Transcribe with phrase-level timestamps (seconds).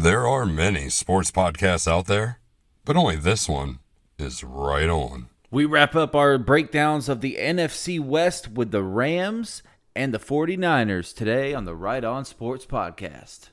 [0.00, 2.38] There are many sports podcasts out there,
[2.84, 3.80] but only this one
[4.16, 5.26] is right on.
[5.50, 9.64] We wrap up our breakdowns of the NFC West with the Rams
[9.96, 13.48] and the 49ers today on the Right On Sports Podcast.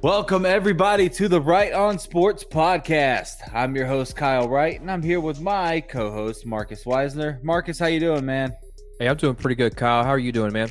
[0.00, 3.54] Welcome, everybody, to the Right On Sports Podcast.
[3.54, 7.42] I'm your host, Kyle Wright, and I'm here with my co-host, Marcus Weisner.
[7.44, 8.56] Marcus, how you doing, man?
[8.98, 10.02] Hey, I'm doing pretty good, Kyle.
[10.02, 10.70] How are you doing, man?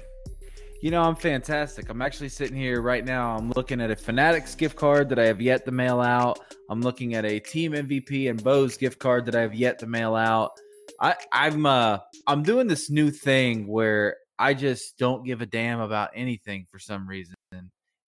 [0.82, 1.88] You know, I'm fantastic.
[1.88, 3.38] I'm actually sitting here right now.
[3.38, 6.38] I'm looking at a Fanatics gift card that I have yet to mail out.
[6.70, 9.88] I'm looking at a Team MVP and Bo's gift card that I have yet to
[9.88, 10.52] mail out.
[11.00, 15.80] I, I'm uh I'm doing this new thing where I just don't give a damn
[15.80, 17.36] about anything for some reason.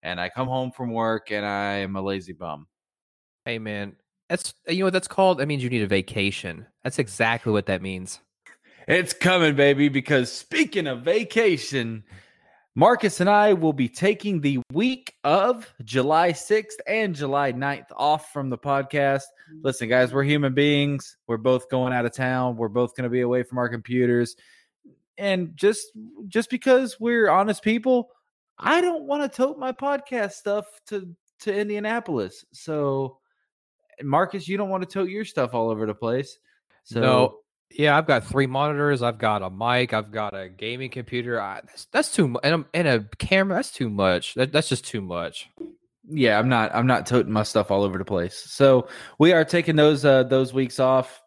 [0.04, 2.67] And I come home from work and I am a lazy bum.
[3.45, 3.95] Hey, man.
[4.27, 5.38] That's you know what that's called?
[5.38, 6.65] That means you need a vacation.
[6.84, 8.20] That's exactly what that means.
[8.89, 12.03] It's coming, baby, because speaking of vacation,
[12.73, 18.34] Marcus and I will be taking the week of July 6th and July 9th off
[18.34, 19.26] from the podcast.
[19.62, 21.17] Listen, guys, we're human beings.
[21.27, 22.57] We're both going out of town.
[22.57, 24.35] We're both going to be away from our computers.
[25.20, 25.91] And just
[26.27, 28.10] just because we're honest people,
[28.57, 32.43] I don't want to tote my podcast stuff to to Indianapolis.
[32.54, 33.20] So
[34.01, 36.40] Marcus, you don't want to tote your stuff all over the place.
[36.85, 37.35] So no,
[37.71, 39.01] yeah, I've got three monitors.
[39.01, 39.93] I've got a mic.
[39.93, 41.39] I've got a gaming computer.
[41.39, 43.57] I, that's, that's too much, and, and, a camera.
[43.57, 44.34] That's too much.
[44.34, 45.49] That, that's just too much.
[46.07, 46.73] Yeah, I'm not.
[46.73, 48.35] I'm not toting my stuff all over the place.
[48.35, 48.87] So
[49.20, 51.21] we are taking those uh, those weeks off,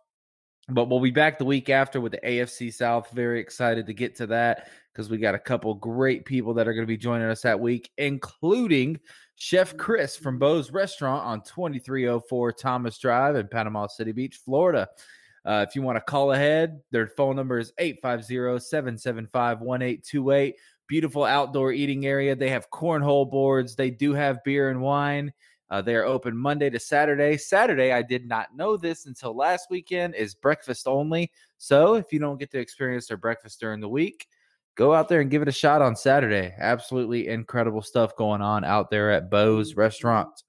[0.68, 3.10] but we'll be back the week after with the AFC South.
[3.12, 6.74] Very excited to get to that because we got a couple great people that are
[6.74, 8.98] going to be joining us that week, including
[9.36, 14.88] Chef Chris from Bo's Restaurant on 2304 Thomas Drive in Panama City Beach, Florida.
[15.44, 20.54] Uh, if you want to call ahead, their phone number is 850 775 1828.
[20.86, 22.36] Beautiful outdoor eating area.
[22.36, 23.74] They have cornhole boards.
[23.74, 25.32] They do have beer and wine.
[25.70, 27.38] Uh, they are open Monday to Saturday.
[27.38, 31.32] Saturday, I did not know this until last weekend, is breakfast only.
[31.56, 34.28] So if you don't get to experience their breakfast during the week,
[34.74, 36.54] go out there and give it a shot on Saturday.
[36.58, 40.42] Absolutely incredible stuff going on out there at Bo's Restaurant.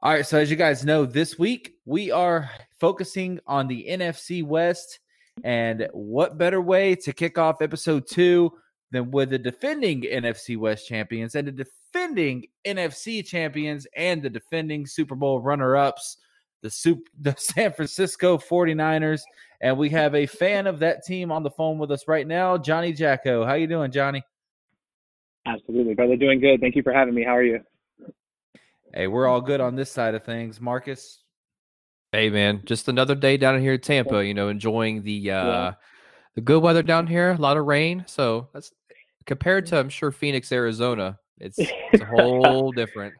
[0.00, 2.48] All right, so as you guys know, this week we are
[2.80, 4.98] focusing on the NFC West.
[5.44, 8.52] And what better way to kick off episode two
[8.90, 14.86] than with the defending NFC West champions and the defending NFC champions and the defending
[14.86, 16.16] Super Bowl runner ups,
[16.62, 19.20] the, Sup- the San Francisco 49ers.
[19.60, 22.56] And we have a fan of that team on the phone with us right now,
[22.56, 23.44] Johnny Jacko.
[23.44, 24.22] How you doing, Johnny?
[25.46, 26.16] Absolutely, brother.
[26.16, 26.60] Doing good.
[26.60, 27.24] Thank you for having me.
[27.24, 27.60] How are you?
[28.92, 30.60] Hey, we're all good on this side of things.
[30.60, 31.19] Marcus?
[32.12, 35.74] Hey man, just another day down here in Tampa, you know, enjoying the uh yeah.
[36.34, 38.04] the good weather down here, a lot of rain.
[38.08, 38.72] So that's
[39.26, 43.14] compared to I'm sure Phoenix, Arizona, it's, it's a whole different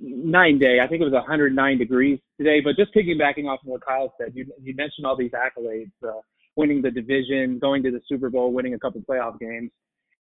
[0.00, 0.78] nine day.
[0.78, 2.60] I think it was 109 degrees today.
[2.60, 6.20] But just piggybacking off of what Kyle said, you you mentioned all these accolades, uh,
[6.54, 9.72] winning the division, going to the Super Bowl, winning a couple playoff games.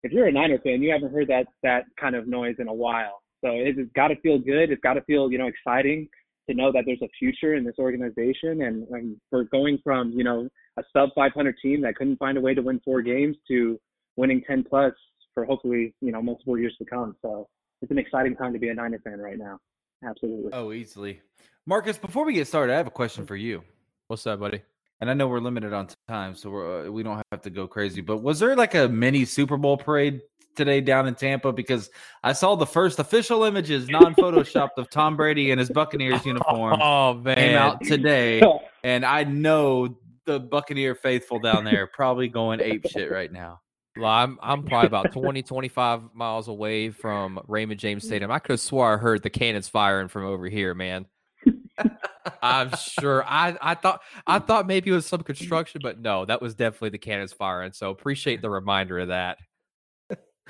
[0.03, 2.73] If you're a Niner fan, you haven't heard that that kind of noise in a
[2.73, 3.23] while.
[3.43, 4.71] So it's got to feel good.
[4.71, 6.07] It's got to feel, you know, exciting
[6.49, 8.61] to know that there's a future in this organization.
[8.63, 10.47] And, and for going from, you know,
[10.77, 13.79] a sub 500 team that couldn't find a way to win four games to
[14.15, 14.93] winning 10 plus
[15.33, 17.15] for hopefully, you know, multiple years to come.
[17.21, 17.47] So
[17.81, 19.59] it's an exciting time to be a Niner fan right now.
[20.07, 20.51] Absolutely.
[20.53, 21.21] Oh, easily.
[21.65, 23.63] Marcus, before we get started, I have a question for you.
[24.07, 24.61] What's that, buddy?
[24.99, 27.67] And I know we're limited on time, so we're, uh, we don't have to go
[27.67, 28.01] crazy.
[28.01, 30.21] But was there like a mini Super Bowl parade
[30.57, 31.89] today down in Tampa because
[32.23, 36.81] I saw the first official images, non-photoshopped, of Tom Brady in his Buccaneers uniform.
[36.87, 38.41] Oh man, came out today,
[38.83, 43.61] and I know the Buccaneer faithful down there probably going ape shit right now.
[43.97, 48.31] Well, I'm I'm probably about 20, 25 miles away from Raymond James Stadium.
[48.31, 51.05] I could have swore I heard the cannons firing from over here, man.
[52.41, 53.23] I'm sure.
[53.25, 56.89] I, I thought I thought maybe it was some construction, but no, that was definitely
[56.89, 57.71] the cannons firing.
[57.71, 59.37] So appreciate the reminder of that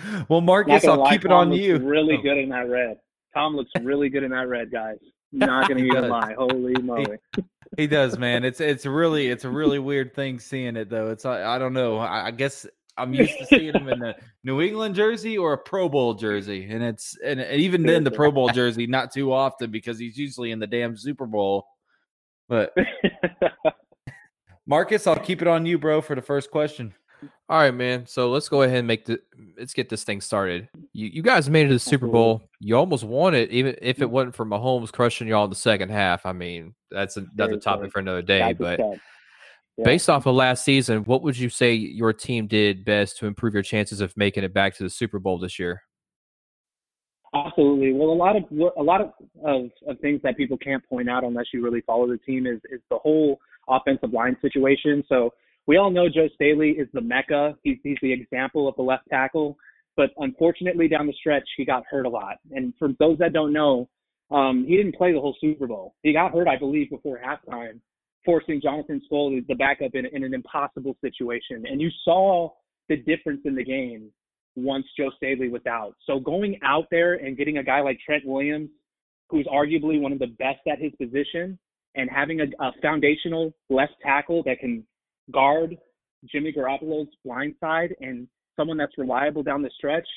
[0.30, 1.78] well, Marcus, I'll lie, keep it Tom on you.
[1.78, 2.22] Really oh.
[2.24, 2.98] good in that red.
[3.34, 4.98] Tom looks really good in that red, guys.
[5.32, 6.34] Not gonna even lie.
[6.38, 7.18] Holy moly.
[7.36, 7.44] He,
[7.76, 8.46] he, does, man.
[8.46, 11.12] It's it's really it's a really weird thing seeing it though.
[11.12, 11.98] It's I, I don't know.
[11.98, 12.66] I, I guess
[12.98, 14.16] I'm used to seeing him in a
[14.46, 18.32] New England jersey or a Pro Bowl jersey, and it's and even then the Pro
[18.32, 21.68] Bowl jersey not too often because he's usually in the damn Super Bowl.
[22.48, 22.74] But
[24.66, 26.94] Marcus, I'll keep it on you, bro, for the first question.
[27.50, 28.06] All right, man.
[28.06, 29.20] So let's go ahead and make the
[29.58, 30.70] let's get this thing started.
[30.94, 32.14] You you guys made it to the Super mm-hmm.
[32.14, 32.42] Bowl.
[32.60, 34.12] You almost won it, even if it mm-hmm.
[34.12, 36.26] wasn't for Mahomes crushing y'all in the second half.
[36.26, 38.54] I mean, that's another topic for another day.
[38.54, 38.80] But
[39.78, 39.84] Yeah.
[39.86, 43.54] Based off of last season, what would you say your team did best to improve
[43.54, 45.84] your chances of making it back to the Super Bowl this year?
[47.36, 47.94] Absolutely.
[47.94, 48.44] Well, a lot of
[48.78, 49.12] a lot of,
[49.46, 52.60] of, of things that people can't point out unless you really follow the team is
[52.72, 53.40] is the whole
[53.70, 55.04] offensive line situation.
[55.08, 55.32] So
[55.68, 57.56] we all know Joe Staley is the mecca.
[57.64, 59.58] He's he's the example of the left tackle.
[59.98, 62.38] But unfortunately, down the stretch, he got hurt a lot.
[62.52, 63.90] And for those that don't know,
[64.30, 65.96] um, he didn't play the whole Super Bowl.
[66.04, 67.80] He got hurt, I believe, before halftime,
[68.24, 71.64] forcing Jonathan Skule, the backup, in, in an impossible situation.
[71.66, 72.52] And you saw
[72.90, 74.12] the difference in the game
[74.56, 75.96] once Joe Staley was out.
[76.06, 78.70] So going out there and getting a guy like Trent Williams,
[79.30, 81.58] who's arguably one of the best at his position,
[81.96, 84.86] and having a, a foundational left tackle that can
[85.32, 85.78] guard
[86.26, 90.08] Jimmy Garoppolo's blind side and someone that's reliable down the stretch,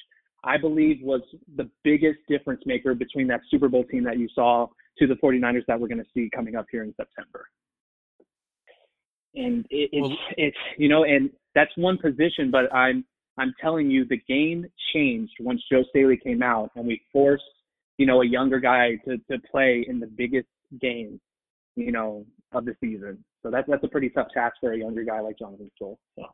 [0.44, 1.20] I believe was
[1.56, 4.66] the biggest difference maker between that Super Bowl team that you saw
[4.98, 7.46] to the 49ers that we're going to see coming up here in September.
[9.34, 13.04] And it, it's, well, it's, you know, and that's one position, but I'm,
[13.38, 17.44] I'm telling you, the game changed once Joe Staley came out and we forced,
[17.98, 20.48] you know, a younger guy to, to play in the biggest
[20.80, 21.20] game,
[21.76, 23.22] you know, of the season.
[23.42, 25.98] So that's, that's a pretty tough task for a younger guy like Jonathan Stoll.
[26.16, 26.24] So.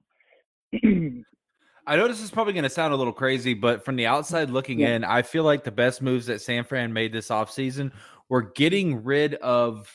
[1.89, 4.51] I know this is probably going to sound a little crazy, but from the outside
[4.51, 4.97] looking yeah.
[4.97, 7.93] in, I feel like the best moves that San Fran made this offseason
[8.29, 9.89] were getting rid of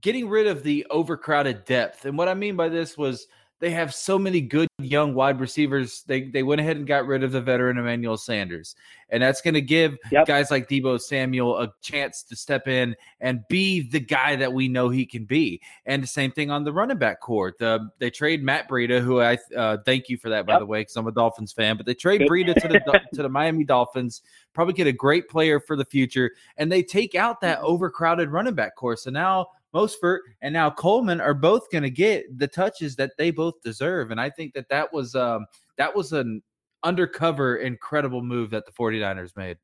[0.00, 2.06] getting rid of the overcrowded depth.
[2.06, 3.26] And what I mean by this was–
[3.62, 6.02] they have so many good young wide receivers.
[6.08, 8.74] They they went ahead and got rid of the veteran Emmanuel Sanders,
[9.08, 10.26] and that's going to give yep.
[10.26, 14.66] guys like Deebo Samuel a chance to step in and be the guy that we
[14.66, 15.60] know he can be.
[15.86, 17.56] And the same thing on the running back court.
[17.60, 20.60] The, they trade Matt Breida, who I uh, thank you for that by yep.
[20.62, 21.76] the way, because I'm a Dolphins fan.
[21.76, 24.22] But they trade Breida to the to the Miami Dolphins.
[24.54, 28.54] Probably get a great player for the future, and they take out that overcrowded running
[28.54, 28.96] back core.
[28.96, 33.30] So now Mostert and now Coleman are both going to get the touches that they
[33.30, 34.10] both deserve.
[34.10, 35.46] And I think that that was um,
[35.78, 36.42] that was an
[36.84, 39.56] undercover incredible move that the 49ers made.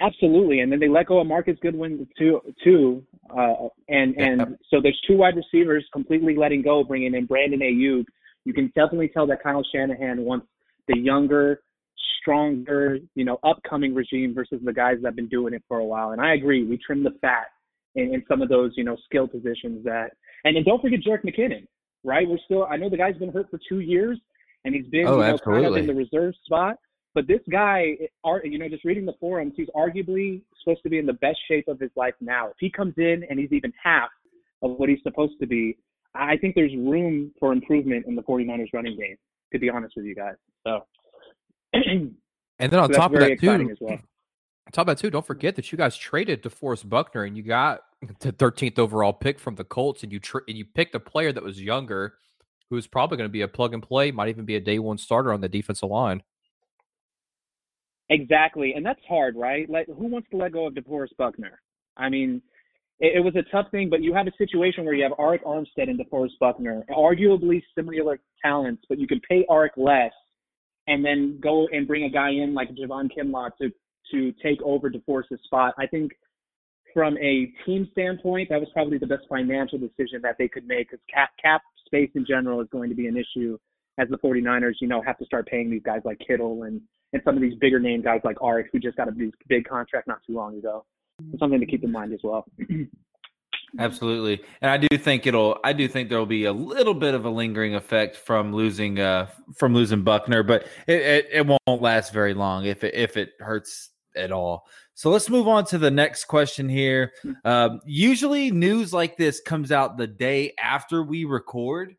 [0.00, 2.40] Absolutely, and then they let go of Marquise Goodwin too.
[2.62, 3.04] Too,
[3.36, 8.04] uh, and and so there's two wide receivers completely letting go, bringing in Brandon Aiyuk.
[8.44, 10.46] You can definitely tell that Kyle Shanahan wants
[10.86, 11.62] the younger,
[12.20, 15.84] stronger, you know, upcoming regime versus the guys that have been doing it for a
[15.84, 16.12] while.
[16.12, 17.48] And I agree, we trim the fat
[17.98, 20.12] in, in some of those, you know, skill positions that,
[20.44, 21.66] and then don't forget Jerick McKinnon,
[22.04, 22.26] right?
[22.28, 24.18] We're still, I know the guy's been hurt for two years
[24.64, 26.76] and he's been, oh, you know, kind of in the reserve spot.
[27.14, 30.98] But this guy, are you know, just reading the forums, he's arguably supposed to be
[30.98, 32.48] in the best shape of his life now.
[32.48, 34.10] If he comes in and he's even half
[34.62, 35.76] of what he's supposed to be,
[36.14, 39.16] I think there's room for improvement in the 49ers running game,
[39.52, 40.34] to be honest with you guys.
[40.64, 40.84] So,
[41.72, 42.14] and
[42.58, 43.98] then on so top of that, too, well.
[44.76, 47.80] On about too, don't forget that you guys traded DeForest Buckner and you got
[48.20, 51.32] the 13th overall pick from the Colts, and you tra- and you picked a player
[51.32, 52.14] that was younger,
[52.70, 54.98] who's probably going to be a plug and play, might even be a day one
[54.98, 56.22] starter on the defensive line.
[58.10, 59.68] Exactly, and that's hard, right?
[59.68, 61.60] Like, who wants to let go of DeForest Buckner?
[61.96, 62.40] I mean,
[63.00, 65.42] it, it was a tough thing, but you have a situation where you have Arik
[65.42, 70.12] Armstead and DeForest Buckner, arguably similar talents, but you can pay Arik less,
[70.86, 73.70] and then go and bring a guy in like Javon Kinlaw to
[74.12, 75.74] to take over DeForest's spot.
[75.78, 76.12] I think
[76.94, 80.90] from a team standpoint, that was probably the best financial decision that they could make
[80.90, 83.58] because cap, cap space in general is going to be an issue
[83.98, 86.80] as the 49ers, you know, have to start paying these guys like Kittle and,
[87.12, 89.68] and some of these bigger name guys like Arik who just got a big, big
[89.68, 90.84] contract not too long ago.
[91.32, 92.46] It's something to keep in mind as well.
[93.78, 95.58] Absolutely, and I do think it'll.
[95.62, 98.98] I do think there will be a little bit of a lingering effect from losing,
[98.98, 103.18] uh, from losing Buckner, but it, it, it won't last very long if it if
[103.18, 104.66] it hurts at all.
[104.94, 107.12] So let's move on to the next question here.
[107.44, 111.94] Um, usually, news like this comes out the day after we record.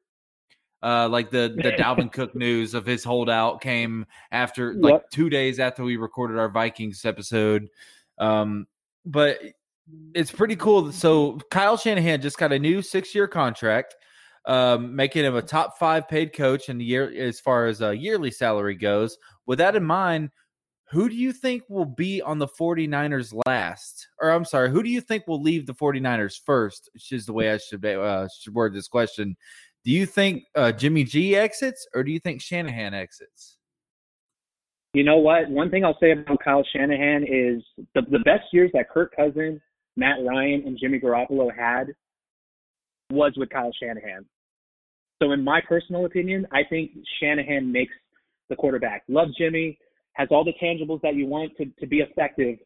[0.82, 5.60] Uh, like the the Dalvin Cook news of his holdout came after like two days
[5.60, 7.70] after we recorded our Vikings episode.
[8.18, 8.68] Um,
[9.06, 9.40] but
[10.14, 10.92] it's pretty cool.
[10.92, 13.96] So Kyle Shanahan just got a new six year contract,
[14.46, 17.96] um, making him a top five paid coach in the year as far as a
[17.96, 19.18] yearly salary goes.
[19.46, 20.32] With that in mind,
[20.92, 24.08] who do you think will be on the 49ers last?
[24.20, 26.90] Or I'm sorry, who do you think will leave the 49ers first?
[26.94, 29.36] Which is the way I should, uh, should word this question.
[29.86, 33.58] Do you think uh, Jimmy G exits or do you think Shanahan exits?
[34.94, 35.50] You know what?
[35.50, 39.62] One thing I'll say about Kyle Shanahan is the, the best years that Kirk Cousins,
[39.96, 41.94] Matt Ryan, and Jimmy Garoppolo had
[43.12, 44.26] was with Kyle Shanahan.
[45.22, 46.92] So, in my personal opinion, I think
[47.22, 47.94] Shanahan makes
[48.50, 49.04] the quarterback.
[49.08, 49.78] Love Jimmy
[50.14, 52.58] has all the tangibles that you want to, to be effective.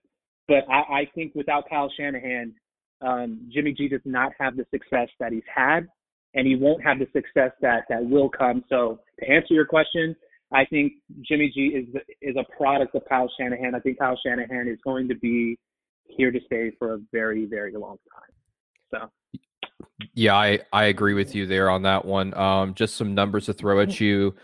[0.47, 2.53] But I, I think without Kyle Shanahan,
[3.01, 5.87] um, Jimmy G does not have the success that he's had.
[6.33, 8.63] and he won't have the success that that will come.
[8.69, 10.15] So to answer your question,
[10.51, 13.75] I think Jimmy G is is a product of Kyle Shanahan.
[13.75, 15.57] I think Kyle Shanahan is going to be
[16.05, 18.31] here to stay for a very very long time.
[18.91, 19.09] So.
[20.15, 22.33] Yeah, I, I agree with you there on that one.
[22.35, 24.35] Um, just some numbers to throw at you.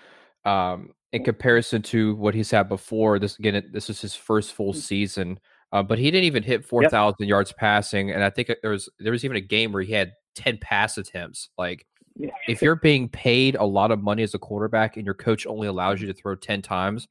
[0.46, 4.74] Um, in comparison to what he's had before, this again, this is his first full
[4.74, 4.78] mm.
[4.78, 5.40] season.
[5.72, 7.30] Uh, but he didn't even hit four thousand yep.
[7.30, 10.14] yards passing, and I think there was there was even a game where he had
[10.34, 11.50] ten pass attempts.
[11.60, 11.86] Like,
[12.16, 12.32] yeah.
[12.48, 15.68] if you're being paid a lot of money as a quarterback, and your coach only
[15.68, 17.08] allows you to throw ten times,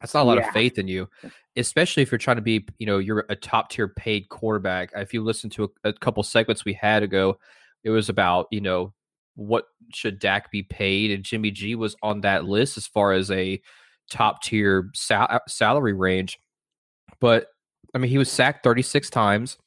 [0.00, 0.48] that's not a lot yeah.
[0.48, 1.08] of faith in you,
[1.56, 4.90] especially if you're trying to be, you know, you're a top tier paid quarterback.
[4.96, 7.38] If you listen to a, a couple segments we had ago,
[7.84, 8.92] it was about, you know,
[9.34, 13.30] what should Dak be paid, and Jimmy G was on that list as far as
[13.30, 13.60] a
[14.10, 16.38] top tier sal- salary range.
[17.20, 17.46] But
[17.94, 19.58] I mean, he was sacked 36 times,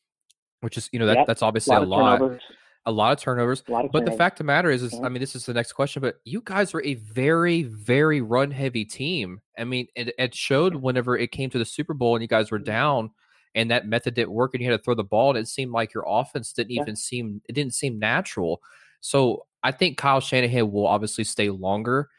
[0.62, 1.28] which is you know that yep.
[1.28, 2.22] that's obviously a lot.
[2.22, 2.40] A lot,
[2.86, 3.64] a lot of turnovers.
[3.68, 4.14] Lot of but turnovers.
[4.14, 6.02] the fact of the matter is, is I mean, this is the next question.
[6.02, 9.42] But you guys were a very, very run heavy team.
[9.58, 12.52] I mean, it, it showed whenever it came to the Super Bowl and you guys
[12.52, 12.66] were mm-hmm.
[12.66, 13.12] down,
[13.56, 15.72] and that method didn't work, and you had to throw the ball, and it seemed
[15.72, 16.82] like your offense didn't yeah.
[16.82, 18.62] even seem it didn't seem natural.
[19.04, 22.10] So I think Kyle Shanahan will obviously stay longer.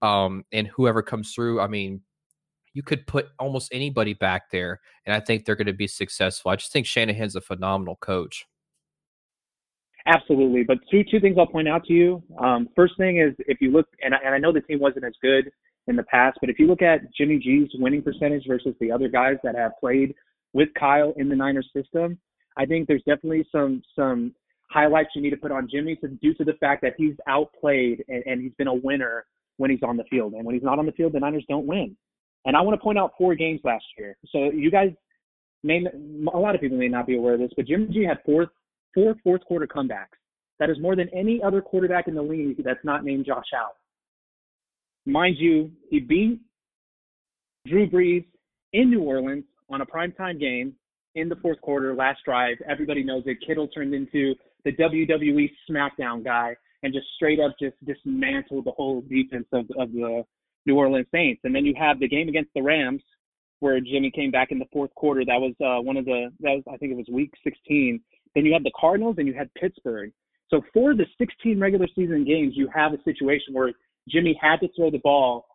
[0.00, 2.00] Um, and whoever comes through, I mean,
[2.72, 6.50] you could put almost anybody back there, and I think they're going to be successful.
[6.50, 8.46] I just think Shanahan's a phenomenal coach.
[10.06, 12.22] Absolutely, but two two things I'll point out to you.
[12.38, 15.04] Um, first thing is if you look, and I, and I know the team wasn't
[15.04, 15.50] as good
[15.88, 19.08] in the past, but if you look at Jimmy G's winning percentage versus the other
[19.08, 20.14] guys that have played
[20.54, 22.18] with Kyle in the Niners system,
[22.56, 24.34] I think there's definitely some some
[24.70, 28.04] highlights you need to put on Jimmy to due to the fact that he's outplayed
[28.08, 30.78] and, and he's been a winner when he's on the field, and when he's not
[30.78, 31.94] on the field, the Niners don't win.
[32.46, 34.16] And I want to point out four games last year.
[34.32, 34.90] So you guys
[35.62, 35.84] may
[36.32, 38.46] a lot of people may not be aware of this, but Jimmy G had four
[38.94, 40.16] four fourth quarter comebacks.
[40.58, 43.72] That is more than any other quarterback in the league that's not named Josh Allen.
[45.06, 46.40] Mind you, he beat
[47.66, 48.24] Drew Brees
[48.72, 50.74] in New Orleans on a primetime game
[51.14, 52.56] in the fourth quarter, last drive.
[52.68, 53.38] Everybody knows it.
[53.46, 59.02] Kittle turned into the WWE SmackDown guy and just straight up just dismantled the whole
[59.02, 60.24] defense of, of the
[60.66, 61.40] New Orleans Saints.
[61.44, 63.02] And then you have the game against the Rams
[63.60, 65.24] where Jimmy came back in the fourth quarter.
[65.24, 68.00] That was uh, one of the that was I think it was week 16.
[68.34, 70.12] Then you had the Cardinals and you had Pittsburgh.
[70.48, 73.72] So for the 16 regular season games, you have a situation where
[74.08, 75.46] Jimmy had to throw the ball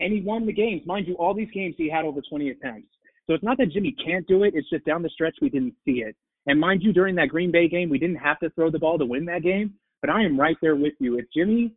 [0.00, 0.82] and he won the games.
[0.86, 2.88] Mind you, all these games he had over 20 attempts.
[3.26, 4.54] So it's not that Jimmy can't do it.
[4.54, 6.16] It's just down the stretch we didn't see it.
[6.48, 8.98] And mind you, during that Green Bay game, we didn't have to throw the ball
[8.98, 9.74] to win that game.
[10.00, 11.18] But I am right there with you.
[11.18, 11.74] If Jimmy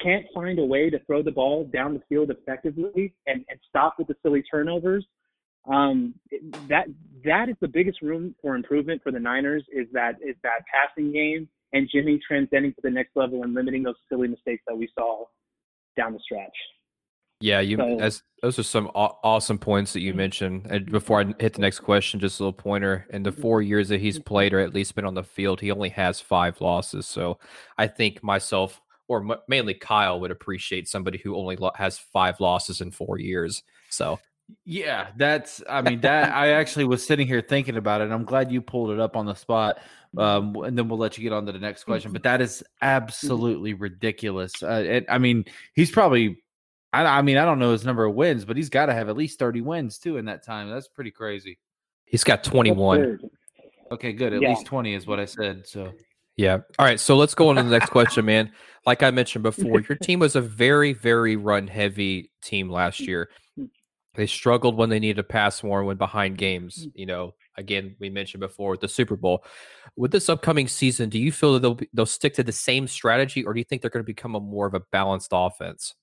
[0.00, 3.96] can't find a way to throw the ball down the field effectively and, and stop
[3.98, 5.04] with the silly turnovers,
[5.70, 6.14] um,
[6.68, 6.86] that
[7.24, 11.12] that is the biggest room for improvement for the Niners is that is that passing
[11.12, 14.88] game and Jimmy transcending to the next level and limiting those silly mistakes that we
[14.94, 15.24] saw
[15.96, 16.54] down the stretch.
[17.40, 20.18] Yeah, you as those are some aw- awesome points that you mm-hmm.
[20.18, 20.66] mentioned.
[20.70, 23.06] And before I hit the next question, just a little pointer.
[23.10, 23.40] In the mm-hmm.
[23.40, 26.20] four years that he's played or at least been on the field, he only has
[26.20, 27.06] five losses.
[27.06, 27.38] So
[27.76, 32.40] I think myself or m- mainly Kyle would appreciate somebody who only lo- has five
[32.40, 33.62] losses in four years.
[33.90, 34.18] So
[34.64, 35.62] yeah, that's.
[35.68, 38.10] I mean, that I actually was sitting here thinking about it.
[38.10, 39.78] I'm glad you pulled it up on the spot.
[40.16, 42.12] Um, and then we'll let you get on to the next question.
[42.12, 44.62] But that is absolutely ridiculous.
[44.62, 46.40] Uh, it, I mean, he's probably.
[46.94, 49.08] I, I mean, I don't know his number of wins, but he's got to have
[49.08, 50.70] at least 30 wins too in that time.
[50.70, 51.58] That's pretty crazy.
[52.04, 53.20] He's got 21.
[53.92, 54.32] Okay, good.
[54.32, 54.50] At yeah.
[54.50, 55.66] least 20 is what I said.
[55.66, 55.92] So
[56.36, 56.58] yeah.
[56.78, 56.98] All right.
[56.98, 58.52] So let's go on to the next question, man.
[58.86, 63.30] Like I mentioned before, your team was a very, very run heavy team last year.
[64.14, 66.86] They struggled when they needed to pass more and when behind games.
[66.86, 66.92] Mm.
[66.94, 69.44] You know, again, we mentioned before with the Super Bowl.
[69.96, 72.86] With this upcoming season, do you feel that they'll be, they'll stick to the same
[72.86, 75.94] strategy, or do you think they're going to become a more of a balanced offense?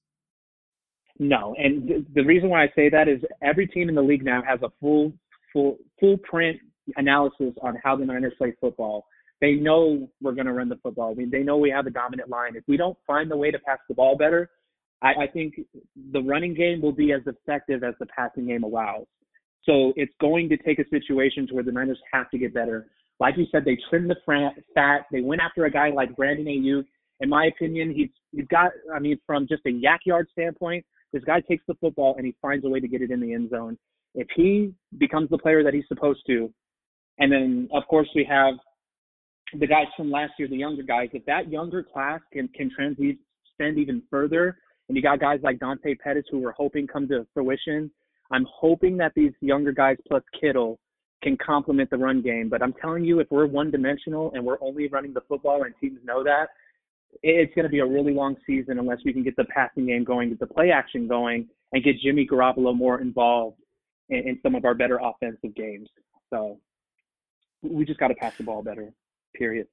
[1.22, 4.26] No, and th- the reason why I say that is every team in the league
[4.26, 5.14] now has a full,
[5.54, 6.58] full, full print
[6.96, 9.06] analysis on how the Niners play football
[9.42, 11.12] they know we're going to run the football.
[11.12, 12.56] I mean, they know we have a dominant line.
[12.56, 14.52] If we don't find the way to pass the ball better,
[15.02, 15.60] I, I think
[16.14, 19.08] the running game will be as effective as the passing game allows.
[19.64, 22.88] So it's going to take a situation to where the Niners have to get better.
[23.20, 25.06] Like you said, they trimmed the fat.
[25.12, 26.86] They went after a guy like Brandon Aiyuk.
[27.20, 28.72] In my opinion, he's he's got.
[28.94, 32.36] I mean, from just a YAC yard standpoint, this guy takes the football and he
[32.42, 33.78] finds a way to get it in the end zone.
[34.16, 36.52] If he becomes the player that he's supposed to,
[37.20, 38.56] and then of course we have
[39.60, 43.78] the guys from last year, the younger guys, if that younger class can can transcend
[43.78, 47.92] even further, and you got guys like Dante Pettis who we're hoping come to fruition,
[48.32, 50.80] I'm hoping that these younger guys plus Kittle
[51.22, 52.50] can complement the run game.
[52.50, 55.74] But I'm telling you, if we're one dimensional and we're only running the football and
[55.80, 56.48] teams know that,
[57.24, 60.04] it's going to be a really long season unless we can get the passing game
[60.04, 63.58] going, get the play action going, and get Jimmy Garoppolo more involved
[64.10, 65.90] in, in some of our better offensive games.
[66.30, 66.60] So
[67.62, 68.94] we just got to pass the ball better.
[69.36, 69.68] Period.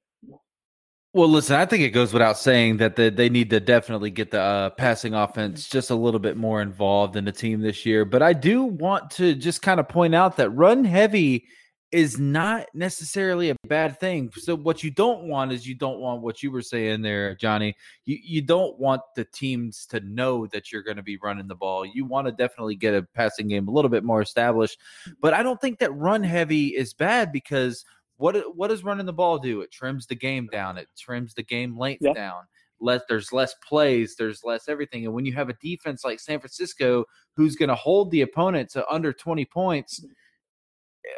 [1.11, 4.29] Well, listen, I think it goes without saying that the, they need to definitely get
[4.29, 8.05] the uh, passing offense just a little bit more involved in the team this year.
[8.05, 11.47] But I do want to just kind of point out that run heavy
[11.91, 14.31] is not necessarily a bad thing.
[14.35, 17.75] So what you don't want is you don't want what you were saying there, Johnny.
[18.05, 21.55] You you don't want the teams to know that you're going to be running the
[21.55, 21.85] ball.
[21.85, 24.79] You want to definitely get a passing game a little bit more established.
[25.19, 27.83] But I don't think that run heavy is bad because
[28.17, 29.61] what what does running the ball do?
[29.61, 30.77] It trims the game down.
[30.77, 32.15] It trims the game length yep.
[32.15, 32.43] down.
[32.81, 35.05] Less there's less plays, there's less everything.
[35.05, 37.05] And when you have a defense like San Francisco
[37.35, 40.05] who's going to hold the opponent to under 20 points,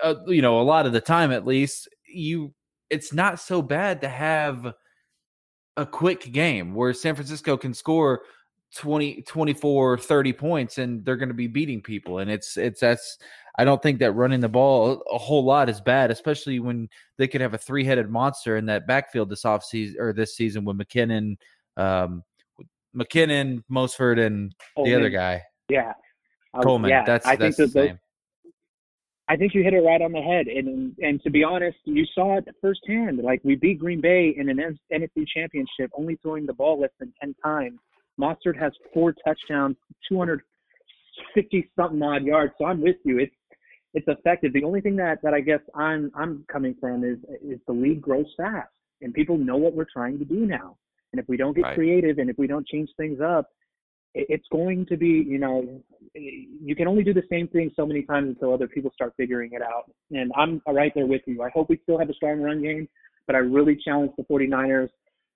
[0.03, 2.53] uh, you know, a lot of the time at least, you
[2.89, 4.73] it's not so bad to have
[5.77, 8.21] a quick game where San Francisco can score
[8.75, 13.17] 20 24 30 points and they're going to be beating people and it's it's that's
[13.57, 17.27] I don't think that running the ball a whole lot is bad, especially when they
[17.27, 21.37] could have a three-headed monster in that backfield this offseason or this season with McKinnon,
[21.77, 22.23] um,
[22.95, 25.43] McKinnon, Mostert, and the other guy.
[25.69, 25.93] Yeah,
[26.63, 26.89] Coleman.
[26.89, 27.99] Yeah, that's I that's think the same.
[29.31, 30.47] I think you hit it right on the head.
[30.47, 33.19] And and to be honest, you saw it firsthand.
[33.23, 37.13] Like we beat Green Bay in an NFC Championship, only throwing the ball less than
[37.21, 37.79] ten times.
[38.19, 39.77] Mostert has four touchdowns,
[40.09, 42.51] 250 something odd yards.
[42.57, 43.19] So I'm with you.
[43.19, 43.33] It's
[43.93, 44.51] it's effective.
[44.51, 48.01] The only thing that that I guess I'm I'm coming from is is the league
[48.01, 48.67] grows fast,
[49.01, 50.75] and people know what we're trying to do now.
[51.13, 51.75] And if we don't get right.
[51.75, 53.47] creative, and if we don't change things up,
[54.13, 55.81] it's going to be, you know,
[56.13, 59.51] you can only do the same thing so many times until other people start figuring
[59.53, 59.91] it out.
[60.11, 61.41] And I'm right there with you.
[61.41, 62.89] I hope we still have a strong run game,
[63.27, 64.89] but I really challenge the 49ers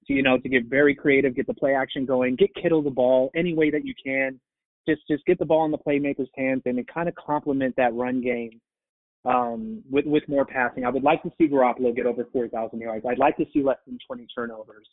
[0.07, 2.89] to, you know, to get very creative, get the play action going, get Kittle the
[2.89, 4.39] ball any way that you can.
[4.87, 8.21] Just, just get the ball in the playmakers' hands and kind of complement that run
[8.21, 8.61] game
[9.25, 10.85] um, with with more passing.
[10.85, 13.05] I would like to see Garoppolo get over 4,000 yards.
[13.09, 14.87] I'd like to see less than 20 turnovers.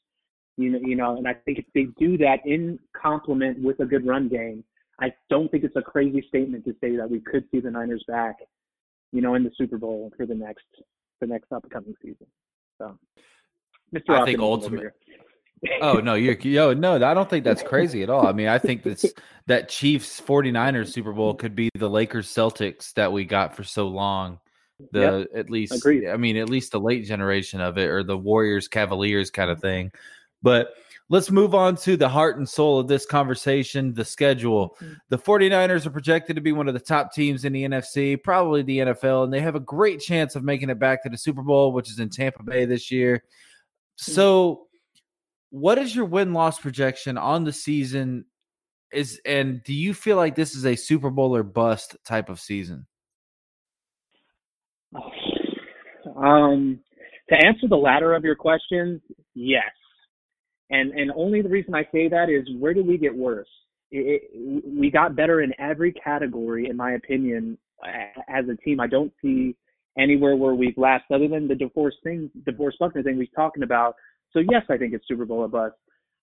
[0.56, 3.86] You know, you know, and I think if they do that in complement with a
[3.86, 4.64] good run game,
[5.00, 8.04] I don't think it's a crazy statement to say that we could see the Niners
[8.06, 8.36] back,
[9.12, 10.66] you know, in the Super Bowl for the next
[11.20, 12.26] the next upcoming season.
[12.78, 12.98] So,
[13.94, 14.20] Mr.
[14.20, 14.88] I think ultimately.
[15.80, 18.26] oh no, you're yo no, I don't think that's crazy at all.
[18.26, 19.06] I mean, I think that's
[19.46, 23.88] that Chiefs 49ers Super Bowl could be the Lakers Celtics that we got for so
[23.88, 24.38] long.
[24.90, 25.46] The yep.
[25.46, 26.08] at least Agreed.
[26.08, 29.60] I mean, at least the late generation of it or the Warriors Cavaliers kind of
[29.60, 29.92] thing.
[30.42, 30.74] But
[31.08, 34.76] let's move on to the heart and soul of this conversation the schedule.
[34.80, 34.92] Mm-hmm.
[35.10, 38.62] The 49ers are projected to be one of the top teams in the NFC, probably
[38.62, 41.42] the NFL, and they have a great chance of making it back to the Super
[41.42, 43.16] Bowl, which is in Tampa Bay this year.
[43.16, 44.12] Mm-hmm.
[44.12, 44.66] So,
[45.50, 48.24] what is your win loss projection on the season?
[48.90, 52.40] Is and do you feel like this is a Super Bowl or bust type of
[52.40, 52.86] season?
[56.16, 56.80] Um,
[57.28, 59.00] to answer the latter of your questions,
[59.34, 59.70] yes.
[60.72, 63.48] And and only the reason I say that is where did we get worse?
[63.90, 67.58] It, it, we got better in every category, in my opinion,
[68.28, 68.80] as a team.
[68.80, 69.54] I don't see
[69.98, 73.94] anywhere where we've lapsed other than the divorce thing, DeForest Buckner thing we're talking about.
[74.32, 75.74] So yes, I think it's Super Bowl or bust.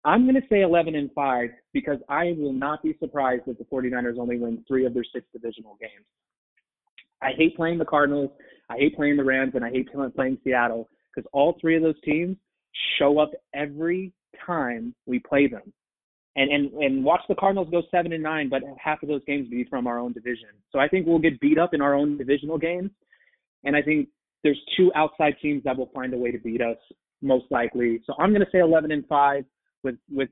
[0.04, 3.66] I'm going to say 11 and 5 because I will not be surprised if the
[3.66, 6.06] 49ers only win three of their six divisional games.
[7.22, 8.32] I hate playing the Cardinals,
[8.70, 12.00] I hate playing the Rams, and I hate playing Seattle because all three of those
[12.04, 12.38] teams
[12.98, 14.14] show up every
[14.46, 15.74] time we play them.
[16.36, 19.50] And, and and watch the Cardinals go seven and nine, but half of those games
[19.50, 20.50] be from our own division.
[20.72, 22.92] So I think we'll get beat up in our own divisional games,
[23.66, 24.10] and I think
[24.44, 26.78] there's two outside teams that will find a way to beat us
[27.22, 28.02] most likely.
[28.06, 29.44] So I'm going to say 11 and five,
[29.84, 30.30] with with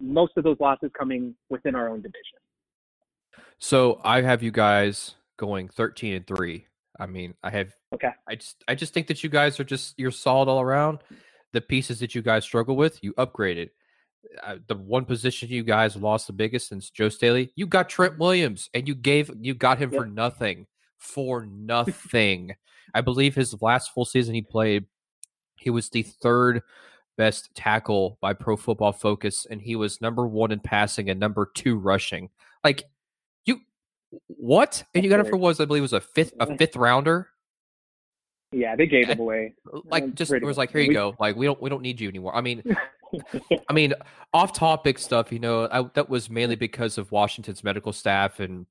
[0.00, 2.38] most of those losses coming within our own division.
[3.58, 6.66] So I have you guys going 13 and three.
[6.98, 7.74] I mean, I have.
[7.94, 8.10] Okay.
[8.28, 10.98] I just I just think that you guys are just you're solid all around
[11.52, 13.70] the pieces that you guys struggle with, you upgraded.
[14.42, 18.18] Uh, the one position you guys lost the biggest since Joe Staley, you got Trent
[18.18, 20.00] Williams, and you gave you got him yep.
[20.00, 20.66] for nothing,
[20.98, 22.56] for nothing.
[22.94, 24.86] I believe his last full season he played,
[25.56, 26.62] he was the third
[27.16, 31.50] best tackle by Pro Football Focus, and he was number one in passing and number
[31.54, 32.30] two rushing.
[32.64, 32.84] Like
[33.44, 33.60] you,
[34.26, 34.82] what?
[34.94, 37.28] And you got him for was I believe was a fifth a fifth rounder.
[38.56, 39.54] Yeah, they gave eh, him away.
[39.84, 41.14] Like just it was like, here you we, go.
[41.20, 42.34] Like we don't we don't need you anymore.
[42.34, 42.62] I mean,
[43.68, 43.92] I mean,
[44.32, 45.30] off topic stuff.
[45.30, 48.66] You know, I, that was mainly because of Washington's medical staff and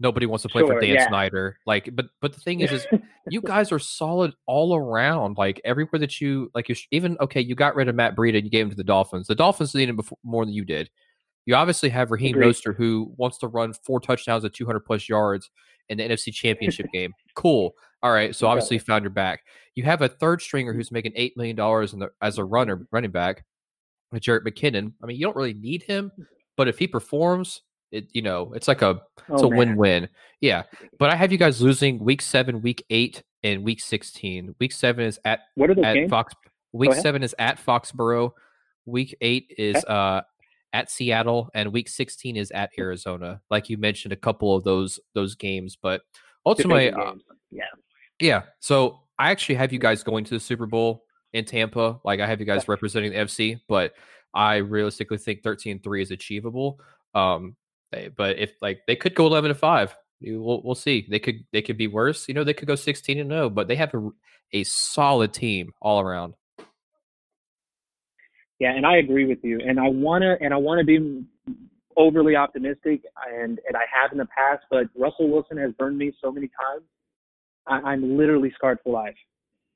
[0.00, 1.08] Nobody wants to play for Sure, Dan yeah.
[1.08, 1.58] Snyder.
[1.66, 2.86] Like, but but the thing is, is
[3.30, 5.38] you guys are solid all around.
[5.38, 7.40] Like everywhere that you like, you even okay.
[7.40, 9.28] You got rid of Matt Breida and you gave him to the Dolphins.
[9.28, 10.90] The Dolphins needed him before, more than you did.
[11.46, 12.48] You obviously have Raheem Agreed.
[12.54, 15.50] Mostert who wants to run four touchdowns at 200 plus yards
[15.88, 17.12] in the NFC Championship game.
[17.34, 17.74] Cool.
[18.02, 18.34] All right.
[18.34, 19.42] So obviously you found your back.
[19.74, 23.44] You have a third stringer who's making eight million dollars as a runner running back,
[24.20, 24.92] Jarrett McKinnon.
[25.02, 26.12] I mean, you don't really need him,
[26.56, 30.08] but if he performs, it you know it's like a it's Oh, a win-win.
[30.40, 30.64] Yeah,
[30.98, 34.54] but I have you guys losing week seven, week eight, and week sixteen.
[34.60, 36.10] Week seven is at What are at games?
[36.10, 36.34] Fox.
[36.72, 38.32] Week seven is at Foxborough.
[38.86, 40.22] Week eight is uh
[40.74, 43.40] at Seattle, and week sixteen is at Arizona.
[43.50, 46.02] Like you mentioned, a couple of those those games, but
[46.44, 47.12] ultimately, uh.
[47.50, 47.64] Yeah.
[48.20, 48.42] yeah.
[48.60, 51.98] So I actually have you guys going to the Super Bowl in Tampa.
[52.04, 53.94] Like I have you guys representing the FC, but
[54.34, 56.80] I realistically think 13-3 is achievable.
[57.14, 57.54] Um,
[57.92, 61.06] they- but if like they could go 11 to 5, we'll we'll see.
[61.08, 62.26] They could they could be worse.
[62.28, 64.10] You know, they could go 16 and 0, but they have a,
[64.52, 66.34] a solid team all around.
[68.58, 69.60] Yeah, and I agree with you.
[69.64, 71.24] And I wanna and I wanna be
[71.96, 74.64] overly optimistic, and and I have in the past.
[74.70, 76.84] But Russell Wilson has burned me so many times.
[77.66, 79.16] I, I'm literally scarred for life,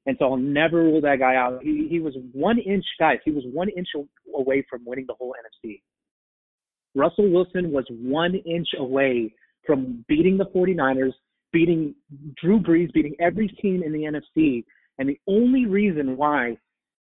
[0.06, 1.62] and so I'll never rule that guy out.
[1.62, 3.18] He he was one inch, guys.
[3.24, 3.88] He was one inch
[4.34, 5.80] away from winning the whole NFC.
[6.94, 9.32] Russell Wilson was one inch away
[9.66, 11.12] from beating the 49ers,
[11.52, 11.94] beating
[12.40, 14.64] Drew Brees, beating every team in the NFC.
[14.98, 16.56] And the only reason why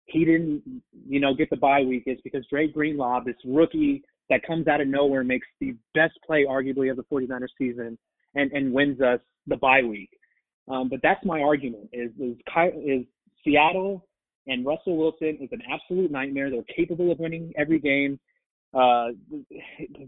[0.06, 0.62] he didn't,
[1.06, 4.80] you know, get the bye week is because Dre Greenlaw, this rookie that comes out
[4.80, 7.98] of nowhere, makes the best play arguably of the 49ers season
[8.34, 10.10] and, and wins us the bye week.
[10.68, 12.36] Um, but that's my argument is, is,
[12.84, 13.04] is
[13.44, 14.06] Seattle
[14.46, 16.50] and Russell Wilson is an absolute nightmare.
[16.50, 18.18] They're capable of winning every game.
[18.72, 19.08] Uh,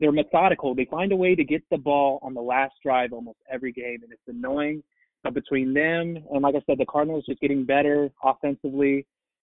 [0.01, 0.75] they're methodical.
[0.75, 4.01] They find a way to get the ball on the last drive almost every game,
[4.03, 4.83] and it's annoying.
[5.23, 9.07] But between them and, like I said, the Cardinals just getting better offensively,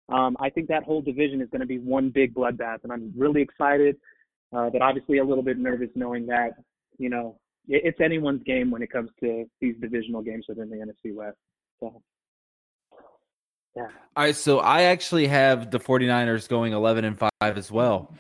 [0.09, 3.11] um, I think that whole division is going to be one big bloodbath, and I'm
[3.15, 3.97] really excited.
[4.55, 6.51] Uh, but obviously, a little bit nervous knowing that
[6.97, 10.77] you know it, it's anyone's game when it comes to these divisional games within the
[10.77, 11.37] NFC West.
[11.79, 12.01] So,
[13.75, 13.87] yeah.
[14.15, 18.13] All right, so I actually have the 49ers going 11 and 5 as well.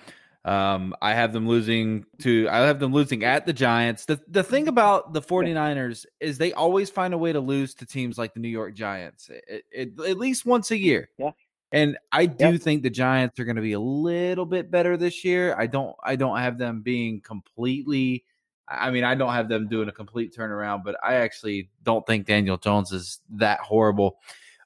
[0.43, 4.05] Um, I have them losing to I have them losing at the Giants.
[4.05, 7.85] The the thing about the 49ers is they always find a way to lose to
[7.87, 9.29] teams like the New York Giants.
[9.29, 11.09] It, it- at least once a year.
[11.17, 11.31] Yeah.
[11.75, 12.61] And I do Yep.
[12.61, 15.53] think the Giants are going to be a little bit better this year.
[15.59, 18.23] I don't I don't have them being completely
[18.67, 22.25] I mean, I don't have them doing a complete turnaround, but I actually don't think
[22.25, 24.17] Daniel Jones is that horrible.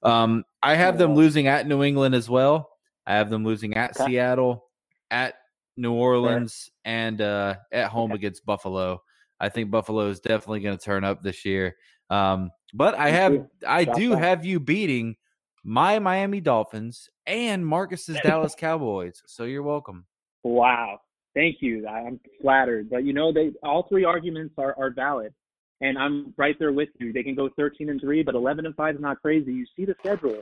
[0.04, 2.70] Um, I have them losing at New England as well.
[3.06, 4.12] I have them losing at Okay.
[4.12, 4.68] Seattle,
[5.12, 5.34] at
[5.76, 9.02] New Orleans, and uh, at home against Buffalo.
[9.40, 11.76] I think Buffalo is definitely going to turn up this year.
[12.10, 13.48] Um, but I have.
[13.68, 15.18] I do have you beating
[15.64, 19.22] my Miami Dolphins and Marcus's Dallas Cowboys.
[19.26, 20.06] So you're welcome.
[20.44, 21.02] Wow.
[21.36, 21.88] Thank you.
[21.88, 22.90] I'm flattered.
[22.90, 25.34] But you know, they all three arguments are, are valid.
[25.82, 27.14] And I'm right there with you.
[27.14, 29.54] They can go 13 and 3, but 11 and 5 is not crazy.
[29.54, 30.42] You see the schedule.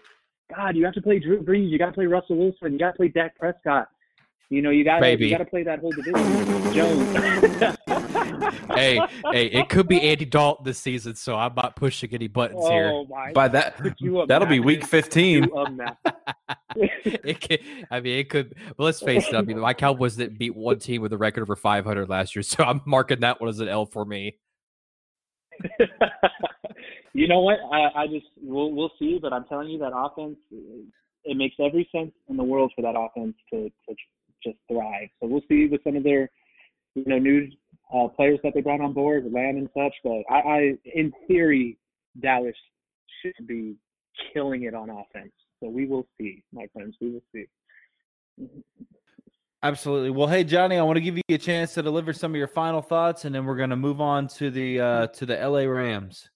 [0.56, 1.70] God, you have to play Drew Brees.
[1.70, 2.74] You got to play Russell Wilson.
[2.74, 3.88] You got to play Dak Prescott.
[4.50, 6.74] You know, you got to you got to play that whole division.
[6.74, 7.18] Jones.
[8.74, 12.66] hey, hey, it could be Andy Dalton this season, so I'm not pushing any buttons
[12.68, 12.90] here.
[12.94, 13.34] Oh my.
[13.34, 13.78] By that,
[14.28, 15.50] that'll be week 15.
[16.80, 18.54] It could, I mean, it could.
[18.78, 19.34] But let's face it.
[19.34, 22.44] I mean, my Cowboys didn't beat one team with a record over 500 last year,
[22.44, 24.38] so I'm marking that one as an L for me.
[27.14, 27.58] you know what?
[27.72, 30.38] I, I just we'll we'll see, but I'm telling you that offense.
[31.24, 33.96] It makes every sense in the world for that offense to to
[34.44, 35.10] just thrive.
[35.22, 36.30] So we'll see with some of their
[36.96, 37.48] you know new
[37.94, 39.94] uh, players that they brought on board, Lamb and such.
[40.04, 41.78] But I, I in theory,
[42.22, 42.56] Dallas
[43.22, 43.76] should be
[44.34, 45.32] killing it on offense.
[45.62, 46.96] So we will see, my friends.
[47.02, 47.46] We will see.
[49.64, 50.12] Absolutely.
[50.12, 52.48] Well, hey Johnny, I want to give you a chance to deliver some of your
[52.48, 55.62] final thoughts, and then we're going to move on to the uh, to the LA
[55.62, 56.30] Rams.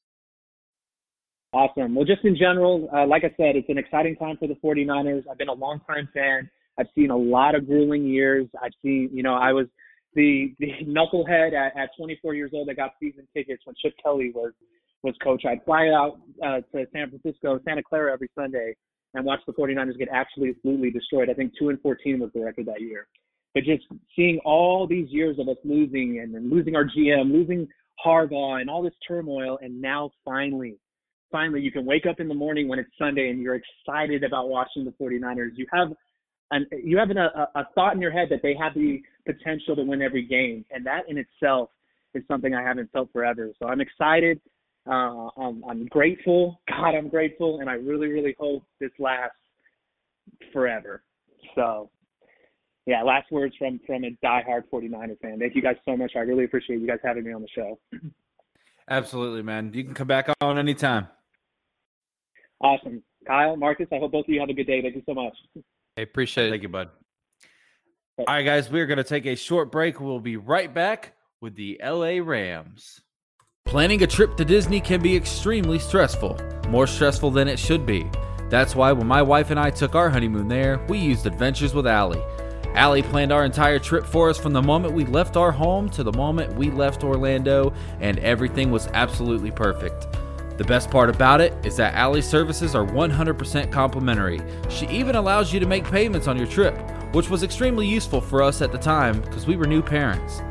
[1.53, 1.95] Awesome.
[1.95, 5.23] Well, just in general, uh, like I said, it's an exciting time for the 49ers.
[5.29, 6.49] I've been a longtime fan.
[6.79, 8.47] I've seen a lot of grueling years.
[8.62, 9.67] I've seen, you know, I was
[10.15, 14.31] the the knucklehead at, at 24 years old that got season tickets when Chip Kelly
[14.34, 14.53] was
[15.03, 15.43] was coach.
[15.45, 18.75] I'd fly out uh, to San Francisco, Santa Clara every Sunday
[19.13, 21.29] and watch the 49ers get absolutely destroyed.
[21.29, 23.07] I think 2 and 14 was the record that year.
[23.53, 23.84] But just
[24.15, 27.67] seeing all these years of us losing and, and losing our GM, losing
[28.05, 30.77] Harbaugh and all this turmoil, and now finally,
[31.31, 34.47] finally you can wake up in the morning when it's Sunday and you're excited about
[34.47, 35.51] watching the 49ers.
[35.55, 35.89] You have
[36.51, 39.75] an you have an, a, a thought in your head that they have the potential
[39.75, 41.69] to win every game, and that in itself
[42.13, 43.51] is something I haven't felt forever.
[43.59, 44.39] So I'm excited.
[44.87, 46.59] Uh, I'm, I'm grateful.
[46.67, 49.35] God, I'm grateful, and I really, really hope this lasts
[50.51, 51.03] forever.
[51.55, 51.89] So,
[52.85, 55.39] yeah, last words from from a diehard 49er fan.
[55.39, 56.13] Thank you guys so much.
[56.15, 57.79] I really appreciate you guys having me on the show.
[58.89, 59.71] Absolutely, man.
[59.73, 61.07] You can come back on anytime.
[62.59, 63.01] Awesome.
[63.25, 64.81] Kyle, Marcus, I hope both of you have a good day.
[64.81, 65.35] Thank you so much.
[65.97, 66.49] I appreciate it.
[66.51, 66.89] Thank you, bud.
[68.17, 69.99] All right, guys, we're going to take a short break.
[69.99, 73.01] We'll be right back with the LA Rams.
[73.65, 76.38] Planning a trip to Disney can be extremely stressful,
[76.69, 78.06] more stressful than it should be.
[78.49, 81.88] That's why when my wife and I took our honeymoon there, we used Adventures with
[81.88, 82.19] Ally.
[82.73, 86.04] Ally planned our entire trip for us from the moment we left our home to
[86.04, 90.08] the moment we left Orlando, and everything was absolutely perfect.
[90.62, 94.39] The best part about it is that Ally's services are 100% complimentary.
[94.69, 96.76] She even allows you to make payments on your trip,
[97.15, 100.43] which was extremely useful for us at the time because we were new parents.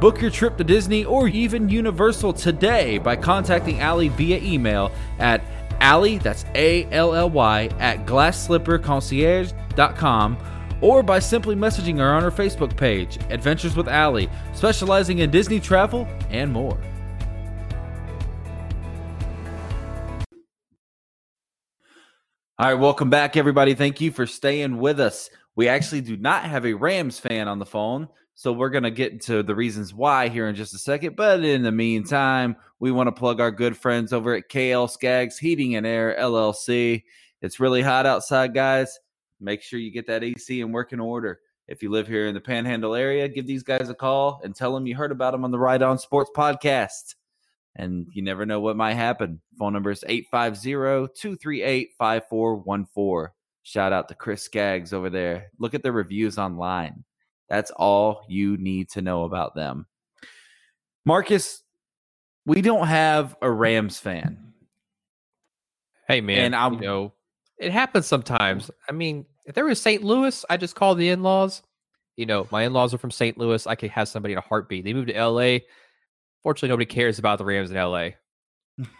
[0.00, 5.42] Book your trip to Disney or even Universal today by contacting Ally via email at
[5.80, 10.38] Ally, that's A L L Y, at glassslipperconcierge.com
[10.80, 15.60] or by simply messaging her on her Facebook page, Adventures with Ally, specializing in Disney
[15.60, 16.78] travel and more.
[22.60, 23.74] All right, welcome back, everybody.
[23.74, 25.30] Thank you for staying with us.
[25.54, 28.90] We actually do not have a Rams fan on the phone, so we're going to
[28.90, 31.14] get into the reasons why here in just a second.
[31.14, 35.38] But in the meantime, we want to plug our good friends over at KL Skaggs
[35.38, 37.04] Heating and Air LLC.
[37.42, 38.98] It's really hot outside, guys.
[39.38, 41.38] Make sure you get that AC in working order.
[41.68, 44.74] If you live here in the Panhandle area, give these guys a call and tell
[44.74, 47.14] them you heard about them on the Right On Sports podcast
[47.78, 49.40] and you never know what might happen.
[49.58, 50.04] Phone number is
[52.00, 53.28] 850-238-5414.
[53.62, 55.50] Shout out to Chris Skaggs over there.
[55.58, 57.04] Look at the reviews online.
[57.48, 59.86] That's all you need to know about them.
[61.04, 61.62] Marcus,
[62.46, 64.52] we don't have a Rams fan.
[66.06, 67.12] Hey man, And I'm- you know,
[67.58, 68.70] it happens sometimes.
[68.88, 70.02] I mean, if there was St.
[70.02, 71.62] Louis, I just call the in-laws.
[72.16, 73.36] You know, my in-laws are from St.
[73.38, 73.66] Louis.
[73.66, 74.84] I could have somebody in a heartbeat.
[74.84, 75.58] They moved to LA.
[76.42, 78.10] Fortunately, nobody cares about the Rams in LA.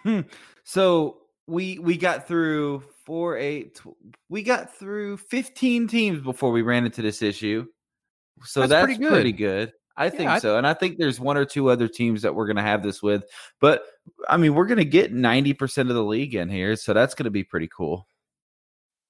[0.64, 3.96] so we we got through four eight tw-
[4.28, 7.64] we got through 15 teams before we ran into this issue
[8.44, 9.68] so that's, That's pretty, pretty good.
[9.68, 9.72] good.
[9.96, 12.46] i think I- so and i think there's one or two other teams that we're
[12.46, 13.22] going to have this with
[13.60, 13.84] but
[14.28, 17.24] i mean we're going to get 90% of the league in here so that's going
[17.24, 18.06] to be pretty cool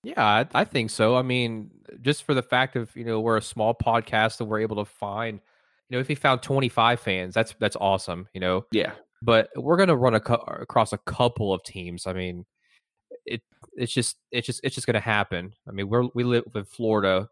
[0.05, 1.17] Yeah, I, I think so.
[1.17, 1.71] I mean,
[2.03, 4.85] just for the fact of you know we're a small podcast and we're able to
[4.85, 5.41] find,
[5.89, 8.29] you know, if he found 25 fans, that's that's awesome.
[8.35, 12.07] You know, yeah but we're gonna run a, cou- uh, across a couple of teams.
[12.07, 12.45] I mean,
[13.27, 13.43] it
[13.75, 15.55] it's just it's just it's just gonna happen.
[15.69, 17.29] I mean, we're we live in Florida.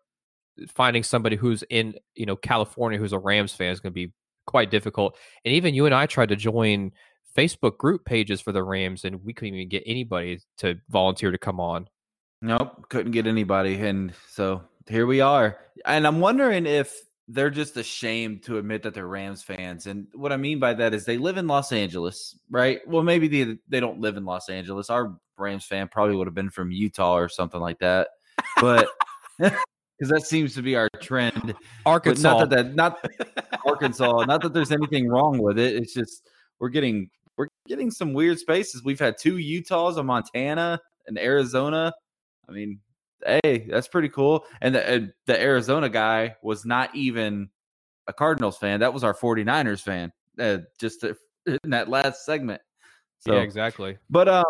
[0.69, 4.13] Finding somebody who's in you know California who's a Rams fan is gonna be
[4.47, 5.17] quite difficult.
[5.45, 6.93] And even you and I tried to join
[7.37, 11.39] Facebook group pages for the Rams, and we couldn't even get anybody to volunteer to
[11.39, 11.89] come on.
[12.43, 13.75] Nope, couldn't get anybody.
[13.81, 15.59] And so here we are.
[15.85, 16.95] And I'm wondering if
[17.29, 19.87] they're just ashamed to admit that they're Rams fans.
[19.87, 22.87] And what I mean by that is they live in Los Angeles, right?
[22.87, 24.91] Well, maybe they, they don't live in Los Angeles.
[24.91, 28.09] Our Rams fan probably would have been from Utah or something like that.
[28.61, 28.89] But
[29.39, 31.41] because that seems to be our trend.
[31.45, 32.39] But Arkansas.
[32.39, 33.11] not that, that not
[33.67, 35.75] Arkansas, not that there's anything wrong with it.
[35.75, 38.83] It's just we're getting we're getting some weird spaces.
[38.85, 41.93] We've had two Utahs, a Montana, and Arizona.
[42.49, 42.81] I mean,
[43.25, 44.45] hey, that's pretty cool.
[44.61, 47.51] And the, the Arizona guy was not even
[48.07, 48.81] a Cardinals fan.
[48.81, 50.13] That was our 49ers fan.
[50.39, 52.61] Uh, just to, in that last segment.
[53.21, 53.97] So, yeah, exactly.
[54.11, 54.45] but uh,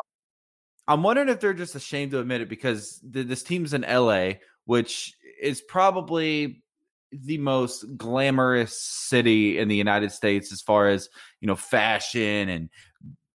[0.88, 4.32] I'm wondering if they're just ashamed to admit it because th- this team's in LA,
[4.64, 6.62] which is probably
[7.12, 11.08] the most glamorous city in the United States as far as
[11.40, 12.68] you know fashion and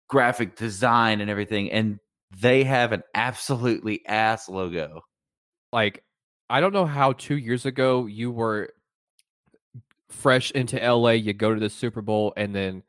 [0.08, 2.00] graphic design and everything, and
[2.38, 5.02] they have an absolutely ass logo.
[5.72, 6.04] Like
[6.50, 8.74] I don't know how two years ago you were
[10.10, 12.84] fresh into LA, you go to the Super Bowl, and then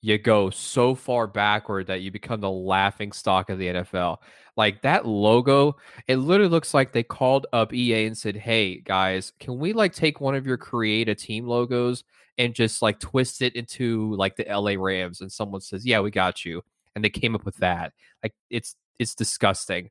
[0.00, 4.18] you go so far backward that you become the laughing stock of the NFL.
[4.56, 9.32] Like that logo, it literally looks like they called up EA and said, Hey guys,
[9.40, 12.04] can we like take one of your create a team logos
[12.38, 15.20] and just like twist it into like the LA Rams?
[15.20, 16.62] And someone says, Yeah, we got you.
[16.94, 17.92] And they came up with that.
[18.22, 19.90] Like it's it's disgusting.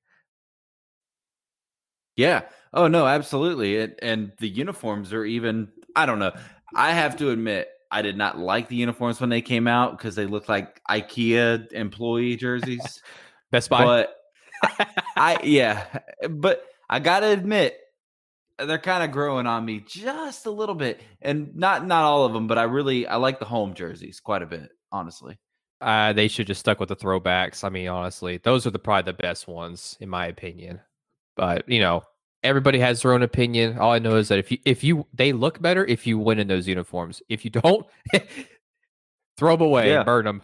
[2.17, 2.41] Yeah.
[2.73, 3.79] Oh no, absolutely.
[3.79, 5.69] And, and the uniforms are even.
[5.95, 6.33] I don't know.
[6.75, 10.15] I have to admit, I did not like the uniforms when they came out because
[10.15, 13.01] they looked like IKEA employee jerseys.
[13.51, 13.83] Best Buy.
[13.83, 14.15] but
[14.61, 15.85] I, I yeah,
[16.29, 17.77] but I gotta admit,
[18.59, 22.33] they're kind of growing on me just a little bit, and not not all of
[22.33, 25.37] them, but I really I like the home jerseys quite a bit, honestly.
[25.79, 27.63] Uh, they should just stuck with the throwbacks.
[27.63, 30.81] I mean, honestly, those are the probably the best ones in my opinion.
[31.37, 32.03] But you know,
[32.43, 33.77] everybody has their own opinion.
[33.77, 36.39] All I know is that if you if you they look better if you win
[36.39, 37.21] in those uniforms.
[37.29, 37.85] If you don't,
[39.37, 40.03] throw them away, Yeah.
[40.03, 40.41] burn them.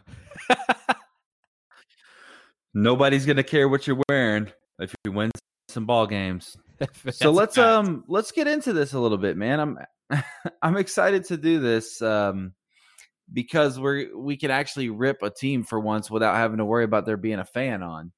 [2.73, 5.31] Nobody's gonna care what you're wearing if you win
[5.67, 6.57] some ball games.
[7.11, 9.59] so let's um let's get into this a little bit, man.
[9.59, 10.23] I'm
[10.61, 12.53] I'm excited to do this um
[13.31, 17.05] because we're we can actually rip a team for once without having to worry about
[17.05, 18.11] there being a fan on.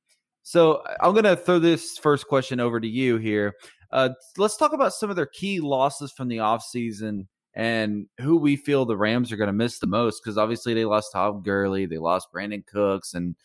[0.47, 3.55] So I'm gonna throw this first question over to you here.
[3.91, 8.55] Uh, let's talk about some of their key losses from the offseason and who we
[8.55, 11.87] feel the Rams are going to miss the most because obviously they lost Todd Gurley,
[11.87, 13.35] they lost Brandin Cooks, and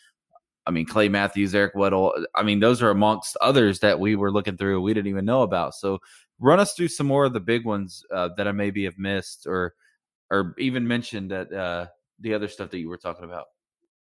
[0.67, 2.23] I mean Clay Matthews, Eric Weddle.
[2.35, 5.41] I mean those are amongst others that we were looking through we didn't even know
[5.41, 5.75] about.
[5.77, 6.01] So
[6.39, 9.47] run us through some more of the big ones uh, that I maybe have missed
[9.47, 9.73] or
[10.31, 11.87] or even mentioned that uh,
[12.19, 13.47] the other stuff that you were talking about.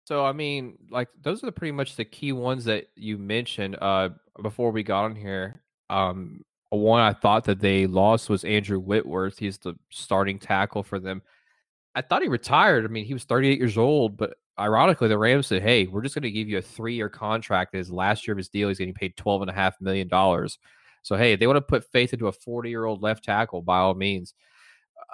[0.09, 4.09] So I mean, like those are pretty much the key ones that you mentioned uh
[4.41, 5.61] before we got on here.
[5.91, 9.37] Um one I thought that they lost was Andrew Whitworth.
[9.37, 11.21] He's the starting tackle for them.
[11.93, 12.85] I thought he retired.
[12.85, 16.15] I mean, he was 38 years old, but ironically, the Rams said, Hey, we're just
[16.15, 17.75] gonna give you a three year contract.
[17.75, 20.57] His last year of his deal, he's getting paid twelve and a half million dollars.
[21.03, 23.77] So hey, they want to put faith into a 40 year old left tackle by
[23.77, 24.33] all means.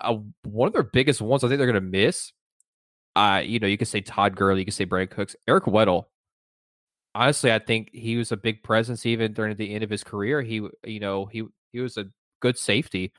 [0.02, 2.32] Uh, one of their biggest ones I think they're gonna miss
[3.16, 6.06] uh, you know, you could say Todd Gurley, you could say Brandin Cooks, Eric Weddle.
[7.14, 10.42] Honestly, I think he was a big presence even during the end of his career.
[10.42, 12.08] He, you know, he he was a
[12.42, 13.14] good safety.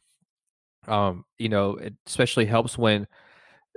[0.87, 3.07] Um, you know, it especially helps when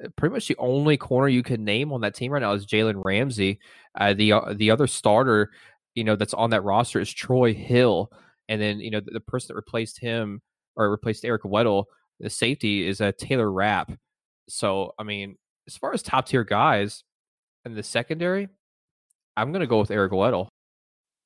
[0.03, 2.65] uh, pretty much the only corner you can name on that team right now is
[2.65, 3.59] Jalen Ramsey.
[3.95, 5.51] Uh, the uh, the other starter,
[5.95, 8.11] you know, that's on that roster is Troy Hill,
[8.49, 10.41] and then you know the, the person that replaced him
[10.75, 11.85] or replaced Eric Weddle,
[12.19, 13.91] the safety is uh, Taylor Rapp.
[14.47, 15.37] So, I mean,
[15.69, 17.03] as far as top tier guys
[17.63, 18.49] in the secondary,
[19.37, 20.47] I'm going to go with Eric Weddle.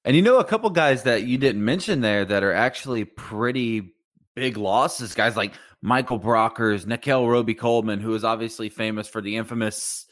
[0.04, 3.94] And you know, a couple guys that you didn't mention there that are actually pretty
[4.36, 5.14] big losses.
[5.14, 10.08] Guys like Michael Brockers, Nickell Robey-Coleman, who is obviously famous for the infamous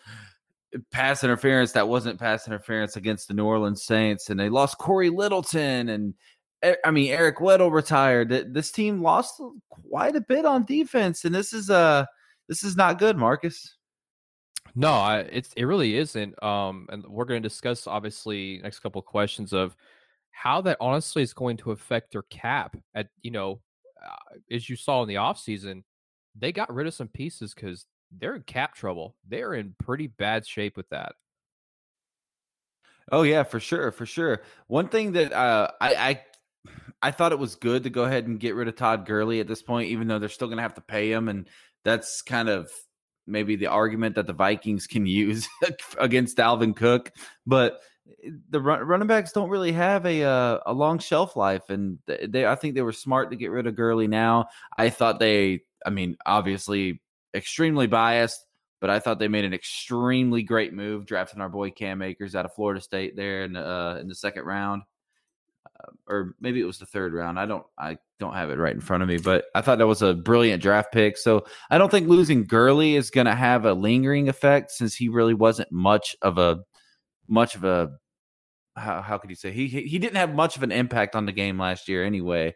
[0.93, 5.09] pass interference that wasn't pass interference against the New Orleans Saints, and they lost Cory
[5.09, 6.13] Littleton, and
[6.85, 8.53] I mean Eric Weddle retired.
[8.53, 12.05] This team lost quite a bit on defense, and this is uh
[12.47, 13.75] this is not good, Marcus.
[14.75, 16.41] No, I, it's it really isn't.
[16.43, 19.75] Um, and we're going to discuss obviously next couple of questions of
[20.31, 22.77] how that honestly is going to affect their cap.
[22.95, 23.61] At you know,
[24.03, 25.83] uh, as you saw in the offseason,
[26.37, 27.85] they got rid of some pieces because
[28.17, 29.15] they're in cap trouble.
[29.27, 31.15] They're in pretty bad shape with that.
[33.11, 34.41] Oh yeah, for sure, for sure.
[34.67, 36.21] One thing that uh, I, I
[37.01, 39.47] I thought it was good to go ahead and get rid of Todd Gurley at
[39.47, 41.49] this point, even though they're still going to have to pay him, and
[41.83, 42.71] that's kind of
[43.31, 45.47] maybe the argument that the Vikings can use
[45.97, 47.11] against Dalvin Cook.
[47.45, 47.81] But
[48.49, 52.45] the run, running backs don't really have a uh, a long shelf life, and they
[52.45, 54.07] I think they were smart to get rid of Gurley.
[54.07, 57.01] Now I thought they, I mean, obviously
[57.33, 58.45] extremely biased
[58.81, 62.45] but I thought they made an extremely great move drafting our boy Cam Akers out
[62.45, 64.81] of Florida State there in uh, in the second round,
[66.07, 67.39] or maybe it was the third round.
[67.39, 69.87] I don't I don't have it right in front of me, but I thought that
[69.87, 71.17] was a brilliant draft pick.
[71.17, 75.09] So I don't think losing Gurley is going to have a lingering effect since he
[75.09, 76.59] really wasn't much of a
[77.27, 77.91] much of a
[78.75, 81.31] how, how could you say he he didn't have much of an impact on the
[81.31, 82.55] game last year anyway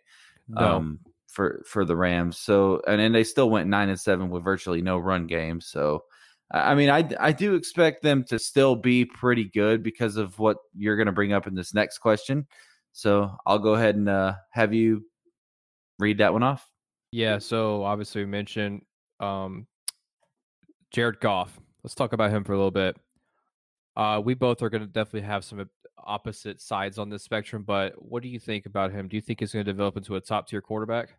[0.58, 2.38] um, for for the Rams.
[2.38, 5.62] So and then they still went nine and seven with virtually no run game.
[5.62, 6.04] So
[6.52, 10.40] I I mean, I I do expect them to still be pretty good because of
[10.40, 12.48] what you're going to bring up in this next question.
[12.96, 15.04] So I'll go ahead and uh, have you
[16.00, 16.66] read that one off.
[17.12, 18.84] Yeah, so obviously we mentioned
[19.20, 19.68] um
[20.92, 21.60] Jared Goff.
[21.84, 22.98] Let's talk about him for a little bit.
[23.98, 27.94] Uh we both are going to definitely have some opposite sides on this spectrum, but
[27.98, 29.10] what do you think about him?
[29.10, 31.18] Do you think he's going to develop into a top tier quarterback?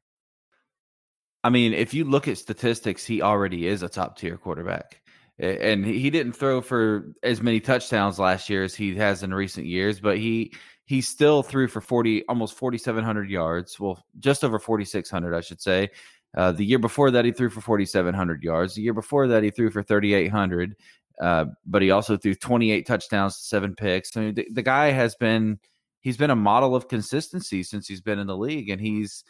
[1.45, 5.03] I mean, if you look at statistics, he already is a top tier quarterback.
[5.39, 9.67] And he didn't throw for as many touchdowns last year as he has in recent
[9.67, 10.53] years, but he
[10.87, 15.91] he still threw for 40 almost 4700 yards, well, just over 4600 I should say.
[16.37, 18.75] Uh, the year before that he threw for 4700 yards.
[18.75, 20.77] The year before that he threw for 3800.
[21.21, 24.17] Uh, but he also threw 28 touchdowns, seven picks.
[24.17, 25.59] I mean, the, the guy has been
[26.01, 29.25] he's been a model of consistency since he's been in the league and he's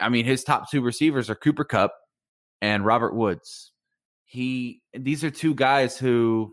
[0.00, 1.92] I mean, his top two receivers are Cooper Kupp
[2.62, 3.72] and Robert Woods.
[4.30, 6.52] He these are two guys who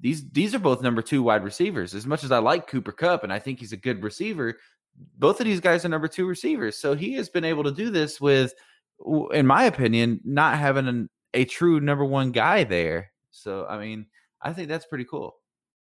[0.00, 1.94] these these are both number two wide receivers.
[1.94, 4.58] As much as I like Cooper Kupp and I think he's a good receiver,
[5.16, 6.76] both of these guys are number two receivers.
[6.76, 8.52] So he has been able to do this with,
[9.32, 13.12] in my opinion, not having an, a true number one guy there.
[13.30, 14.06] So I mean,
[14.42, 15.36] I think that's pretty cool.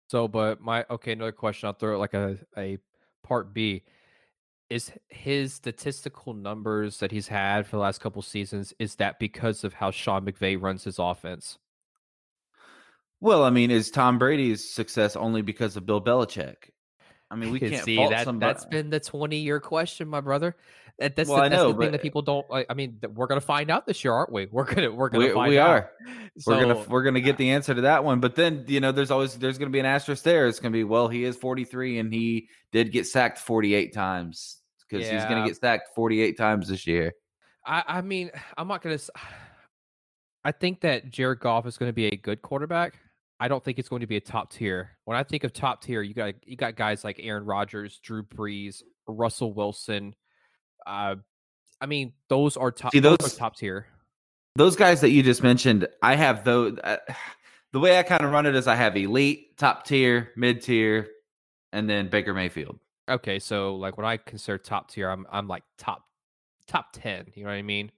[0.07, 1.67] So, but my okay, another question.
[1.67, 2.79] I'll throw it like a a
[3.25, 3.83] part B.
[4.75, 9.63] Is his statistical numbers that he's had for the last couple seasons is that because
[9.63, 11.59] of how Sean McVay runs his offense?
[13.21, 16.57] Well, I mean, is Tom Brady's success only because of Bill Belichick?
[17.31, 18.25] I mean, we can't see fault that.
[18.25, 18.53] somebody.
[18.53, 20.57] That's been the twenty-year question, my brother.
[20.99, 22.45] That, that's Well, the, I that's know, the thing that people don't.
[22.53, 24.47] I I mean, we're gonna find out this year, aren't we?
[24.51, 25.93] We're gonna we're gonna we, find we are.
[26.45, 28.19] We're gonna we're gonna get the answer to that one.
[28.19, 30.49] But then you know, there's always there's gonna be an asterisk there.
[30.49, 34.63] It's gonna be well, he is 43 and he did get sacked 48 times
[34.95, 37.13] because he's gonna get sacked 48 times this year.
[37.67, 38.99] I, I mean, I'm not gonna.
[40.47, 42.99] I think that Jared Goff is going to be a good quarterback.
[43.41, 44.91] I don't think it's going to be a top tier.
[45.07, 48.23] When I think of top tier, you got you got guys like Aaron Rodgers, Drew
[48.23, 50.15] Brees, Russell Wilson.
[50.87, 51.17] Uh,
[51.81, 52.93] I mean, those are top.
[52.93, 53.87] See, those, those- are top tier.
[54.57, 56.79] Those guys that you just mentioned, I have those.
[56.85, 56.99] Uh,
[57.73, 61.09] the way I kind of run it is I have elite, top tier, mid tier,
[61.73, 62.79] and then Baker Mayfield.
[63.09, 66.05] Okay, so like when I consider top tier, I'm I'm like top
[66.67, 67.27] top ten.
[67.35, 67.93] You know what I mean?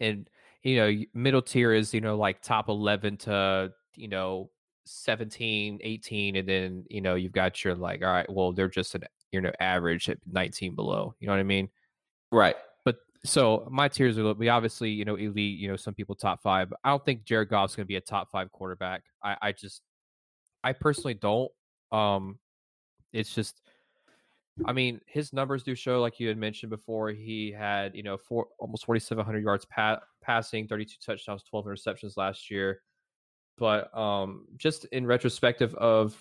[0.00, 0.28] And
[0.62, 4.50] you know, middle tier is you know like top eleven to you know
[4.86, 8.94] 17, 18, and then you know you've got your like all right, well they're just
[8.94, 11.14] an you know average at 19 below.
[11.18, 11.68] You know what I mean?
[12.30, 12.56] Right.
[12.84, 15.58] But so my tiers are we obviously you know elite.
[15.58, 16.72] You know some people top five.
[16.84, 19.02] I don't think Jared Goff's going to be a top five quarterback.
[19.22, 19.82] I I just
[20.62, 21.50] I personally don't.
[21.90, 22.38] Um,
[23.12, 23.60] it's just
[24.64, 28.16] I mean, his numbers do show, like you had mentioned before, he had you know
[28.16, 32.80] four almost forty seven hundred yards pa- passing, thirty two touchdowns, twelve interceptions last year.
[33.58, 36.16] But um, just in retrospective of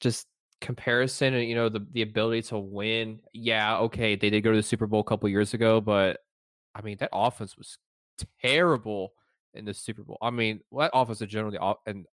[0.00, 0.28] just
[0.60, 4.56] comparison and you know the the ability to win, yeah, okay, they did go to
[4.56, 6.18] the Super Bowl a couple years ago, but
[6.74, 7.78] I mean that offense was
[8.40, 9.12] terrible
[9.54, 10.18] in the Super Bowl.
[10.22, 12.06] I mean, well, that offense in general, the and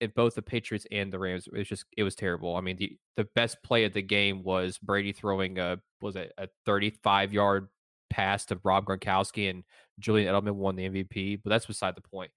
[0.00, 2.56] in both the Patriots and the Rams, it was just it was terrible.
[2.56, 6.32] I mean, the the best play of the game was Brady throwing a was it
[6.38, 7.68] a 35 yard
[8.10, 9.64] pass to Rob Gronkowski and
[9.98, 12.30] Julian Edelman won the MVP, but that's beside the point.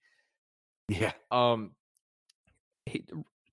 [0.89, 1.11] Yeah.
[1.31, 1.71] Um,
[2.85, 3.05] he,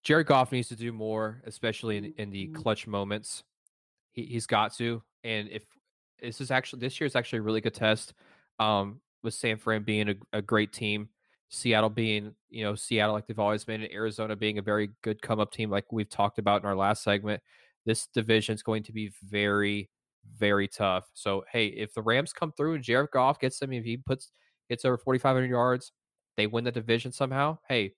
[0.02, 2.62] Jared Goff needs to do more, especially in, in the Mm-hmm.
[2.62, 3.42] clutch moments.
[4.12, 5.64] He he's got to, and if
[6.20, 8.14] this is actually this year is actually a really good test.
[8.60, 11.08] Um, with San Fran being a, a great team,
[11.54, 15.22] Seattle being you know Seattle like they've always been, and Arizona being a very good
[15.22, 17.42] come up team like we've talked about in our last segment.
[17.86, 19.90] This division is going to be very
[20.38, 21.04] very tough.
[21.14, 24.30] So hey, if the Rams come through and Jared Goff gets them, if he puts
[24.68, 25.92] gets over 4,500 yards,
[26.36, 27.58] they win the division somehow.
[27.68, 27.94] Hey,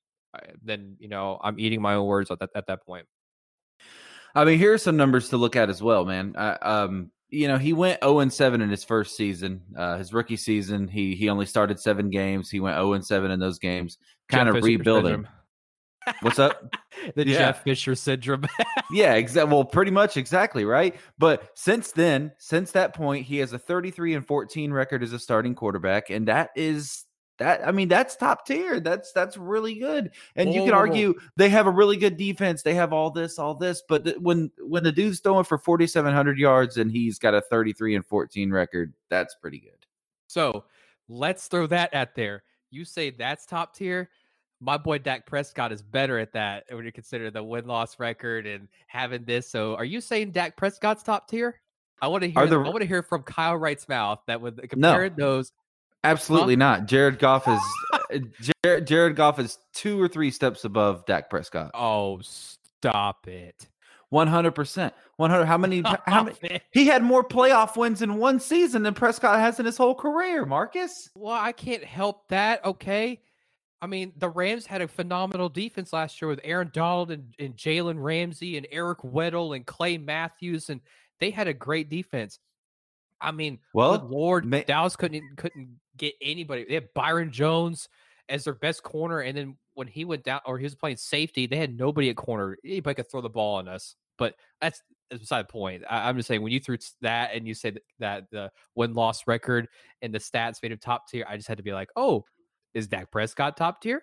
[0.62, 3.07] then you know I'm eating my own words at that at that point.
[4.34, 6.34] I mean, here are some numbers to look at as well, man.
[6.36, 9.62] Uh, um, you know, he went 0 and 7 in his first season.
[9.77, 12.51] Uh, his rookie season, he he only started seven games.
[12.51, 13.99] He went 0 and 7 in those games,
[14.29, 15.12] kind Jeff of Fisher rebuilding.
[15.14, 15.29] syndrome.
[16.22, 16.72] What's up?
[17.16, 17.39] the Yeah.
[17.39, 18.45] Jeff Fisher syndrome.
[18.93, 19.53] yeah, exactly.
[19.53, 20.95] Well, pretty much exactly right.
[21.18, 25.18] But since then, since that point, he has a 33 and 14 record as a
[25.18, 27.05] starting quarterback, and that is
[27.39, 27.66] that.
[27.66, 28.80] I mean, that's top tier.
[28.80, 30.11] That's that's really good.
[30.37, 30.89] And you Whoa, can whoa, whoa.
[30.89, 32.62] argue they have a really good defense.
[32.62, 33.82] They have all this, all this.
[33.89, 37.97] But th- when when the dude's throwing for 4,700 yards and he's got a 33
[37.97, 39.87] and 14 record, that's pretty good.
[40.28, 40.64] so
[41.09, 42.43] let's throw that at there.
[42.70, 44.11] You say that's top tier.
[44.61, 48.47] My boy Dak Prescott is better at that when you consider the win loss record
[48.47, 49.49] and having this.
[49.49, 51.61] So, are you saying Dak Prescott's top tier?
[52.01, 52.47] I want to hear.
[52.47, 55.53] The- I want to hear from Kyle Wright's mouth that would compare those.
[56.11, 56.86] Absolutely not.
[56.86, 58.22] Jared Goff is
[58.64, 61.70] Jared, Jared Goff is two or three steps above Dak Prescott.
[61.74, 63.68] Oh, stop it!
[64.11, 64.94] One hundred percent.
[65.16, 65.46] One hundred.
[65.46, 65.82] How many?
[66.07, 66.36] How many?
[66.42, 66.62] It.
[66.72, 70.46] He had more playoff wins in one season than Prescott has in his whole career.
[70.46, 71.11] Marcus.
[71.14, 72.64] Well, I can't help that.
[72.64, 73.20] Okay.
[73.82, 77.57] I mean, the Rams had a phenomenal defense last year with Aaron Donald and, and
[77.57, 80.80] Jalen Ramsey and Eric Weddle and Clay Matthews, and
[81.20, 82.38] they had a great defense.
[83.20, 86.64] I mean, Well, Lord, ma- Dallas couldn't couldn't get anybody.
[86.64, 87.88] They had Byron Jones
[88.28, 91.47] as their best corner, and then when he went down or he was playing safety,
[91.47, 92.57] they had nobody at corner.
[92.64, 95.84] Anybody could throw the ball on us, but that's, that's beside the point.
[95.88, 99.26] I, I'm just saying when you threw that and you said that the win loss
[99.26, 99.68] record
[100.03, 102.24] and the stats made him top tier, I just had to be like, oh,
[102.74, 104.03] is Dak Prescott top tier?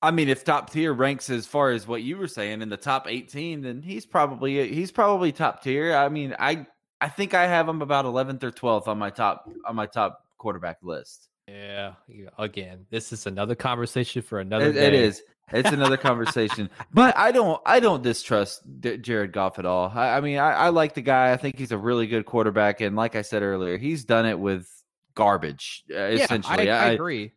[0.00, 2.76] I mean, if top tier ranks as far as what you were saying in the
[2.76, 5.94] top eighteen, then he's probably he's probably top tier.
[5.94, 6.66] I mean, I
[7.00, 10.24] I think I have him about eleventh or twelfth on my top on my top
[10.38, 11.28] quarterback list.
[11.46, 14.86] Yeah, yeah, again, this is another conversation for another It, day.
[14.88, 15.22] it is.
[15.50, 16.68] It's another conversation.
[16.92, 17.58] But I don't.
[17.64, 19.90] I don't distrust D- Jared Goff at all.
[19.94, 21.32] I, I mean, I, I like the guy.
[21.32, 24.38] I think he's a really good quarterback, and like I said earlier, he's done it
[24.38, 24.68] with
[25.14, 25.84] garbage.
[25.90, 27.32] Uh, Yeah, essentially, I, I agree.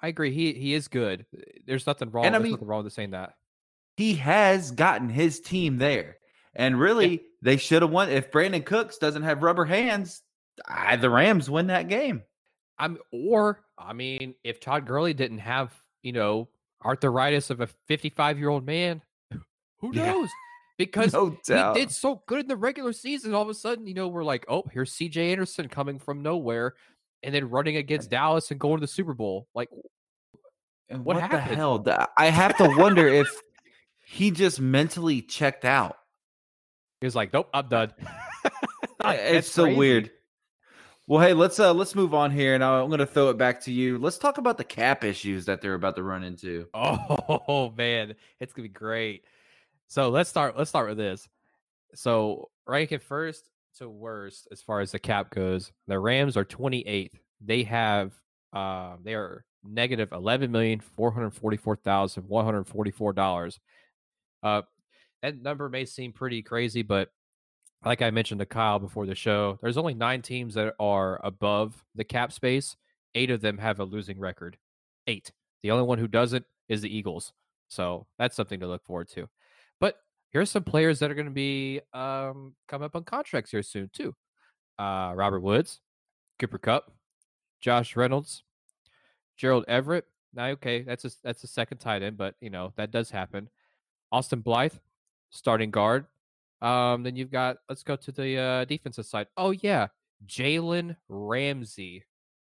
[0.00, 0.30] I agree.
[0.32, 1.26] He he is good.
[1.66, 2.24] There's nothing wrong.
[2.26, 3.34] And I There's mean- nothing wrong with saying that.
[3.96, 6.18] he has gotten his team there.
[6.54, 8.08] And really, they should have won.
[8.10, 10.22] If Brandin Cooks doesn't have rubber hands,
[10.66, 12.22] I, the Rams win that game.
[12.78, 15.72] I'm or I mean, if Todd Gurley didn't have
[16.02, 16.48] you know
[16.84, 19.02] arthritis of a 55 year old man,
[19.78, 20.06] who Yeah.
[20.12, 20.28] knows?
[20.78, 23.32] Because No he did so good in the regular season.
[23.32, 25.32] All of a sudden, you know, we're like, oh, here's C.J.
[25.32, 26.74] Anderson coming from nowhere,
[27.22, 29.48] and then running against Dallas and going to the Super Bowl.
[29.54, 29.70] Like,
[30.90, 31.82] And What what, the hell?
[32.18, 33.26] I have to wonder if
[34.04, 35.96] he just mentally checked out.
[37.00, 37.94] he was like, nope, I'm done.
[39.02, 39.78] It's so crazy.
[39.78, 40.10] weird.
[41.08, 43.60] Well, hey, let's uh let's move on here, and I'm going to throw it back
[43.62, 43.96] to you.
[43.96, 46.66] Let's talk about the cap issues that they're about to run into.
[46.74, 49.22] Oh man, it's gonna be great.
[49.86, 50.58] So let's start.
[50.58, 51.28] Let's start with this.
[51.94, 53.48] So rank it first
[53.78, 55.70] to worst as far as the cap goes.
[55.86, 57.12] The Rams are 28th.
[57.40, 58.12] They have
[58.52, 63.12] um they are negative eleven million four hundred forty four thousand one hundred forty four
[63.12, 63.60] dollars.
[64.42, 64.62] Uh,
[65.22, 67.10] that number may seem pretty crazy, but
[67.84, 71.84] like I mentioned to Kyle before the show, there's only nine teams that are above
[71.94, 72.76] the cap space.
[73.14, 74.56] Eight of them have a losing record.
[75.06, 75.32] Eight.
[75.62, 77.32] The only one who doesn't is the Eagles.
[77.68, 79.28] So that's something to look forward to.
[79.80, 79.96] But
[80.30, 83.90] here's some players that are going to be um, coming up on contracts here soon
[83.92, 84.14] too.
[84.78, 85.80] Uh, Robert Woods,
[86.38, 86.92] Cooper Kupp,
[87.60, 88.42] Josh Reynolds,
[89.36, 90.04] Gerald Everett.
[90.34, 93.48] Now, okay, that's a that's a second tight end, but you know that does happen.
[94.12, 94.74] Austin Blythe,
[95.30, 96.06] starting guard.
[96.62, 99.26] Um, then you've got let's go to the uh, defensive side.
[99.36, 99.88] Oh yeah,
[100.26, 102.04] Jalen Ramsey.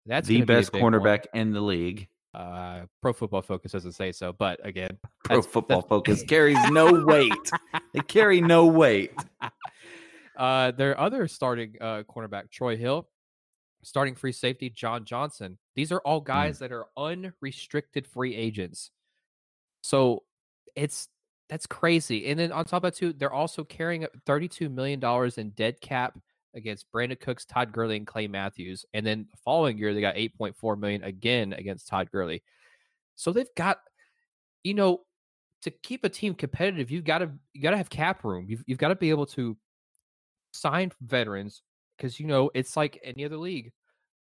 [0.07, 0.83] That's the gonna be best one.
[0.83, 2.09] cornerback in the league.
[2.35, 7.33] Uh, Pro Football Focus doesn't say so, but again, Pro Football Focus carries no weight.
[7.93, 9.13] They carry no weight.
[10.37, 13.09] uh, their other starting uh, cornerback, Troy Hill,
[13.83, 15.59] starting free safety, John Johnson.
[15.75, 18.91] These are all guys that are unrestricted free agents.
[19.83, 20.25] So
[20.75, 21.09] it's
[21.49, 22.27] that's crazy.
[22.29, 25.03] And then on top of that, too, they're also carrying $32 million
[25.37, 26.19] in dead cap
[26.55, 28.85] against Brandin Cooks, Todd Gurley, and Clay Matthews.
[28.93, 32.43] And then the following year, they got 8.4 million again against Todd Gurley.
[33.15, 33.79] So they've got,
[34.63, 35.01] you know,
[35.63, 38.47] to keep a team competitive, you've got to you got to have cap room.
[38.49, 39.57] You've you've got to be able to
[40.53, 41.63] sign veterans
[41.97, 43.73] because you know it's like any other league.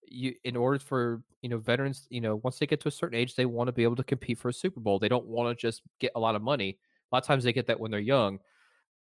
[0.09, 3.17] You in order for you know veterans, you know once they get to a certain
[3.17, 4.99] age, they want to be able to compete for a Super Bowl.
[4.99, 6.79] They don't want to just get a lot of money.
[7.11, 8.39] A lot of times they get that when they're young.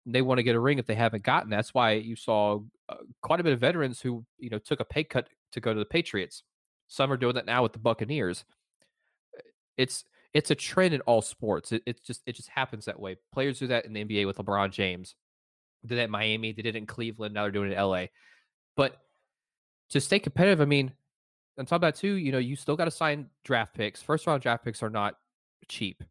[0.06, 1.50] They want to get a ring if they haven't gotten.
[1.50, 4.86] That's why you saw uh, quite a bit of veterans who you know took a
[4.86, 6.44] pay cut to go to the Patriots.
[6.88, 8.44] Some are doing that now with the Buccaneers.
[9.78, 11.72] It's it's a trend in all sports.
[11.72, 13.18] It, it's just it just happens that way.
[13.34, 15.16] Players do that in the NBA with LeBron James.
[15.86, 16.52] Did that in Miami.
[16.52, 17.34] They did it in Cleveland.
[17.34, 18.06] Now they're doing it in LA.
[18.76, 18.98] But
[19.90, 20.94] to stay competitive, I mean,
[21.58, 24.02] on top of that too, you know, you still got to sign draft picks.
[24.02, 25.16] First round draft picks are not
[25.68, 26.04] cheap.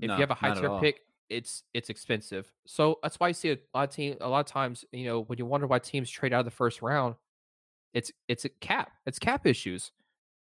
[0.00, 2.52] If No, you have a high tier pick, it's it's expensive.
[2.66, 5.22] So that's why you see a lot of team a lot of times, you know,
[5.22, 7.16] when you wonder why teams trade out of the first round,
[7.94, 8.92] it's it's a cap.
[9.06, 9.92] It's cap issues.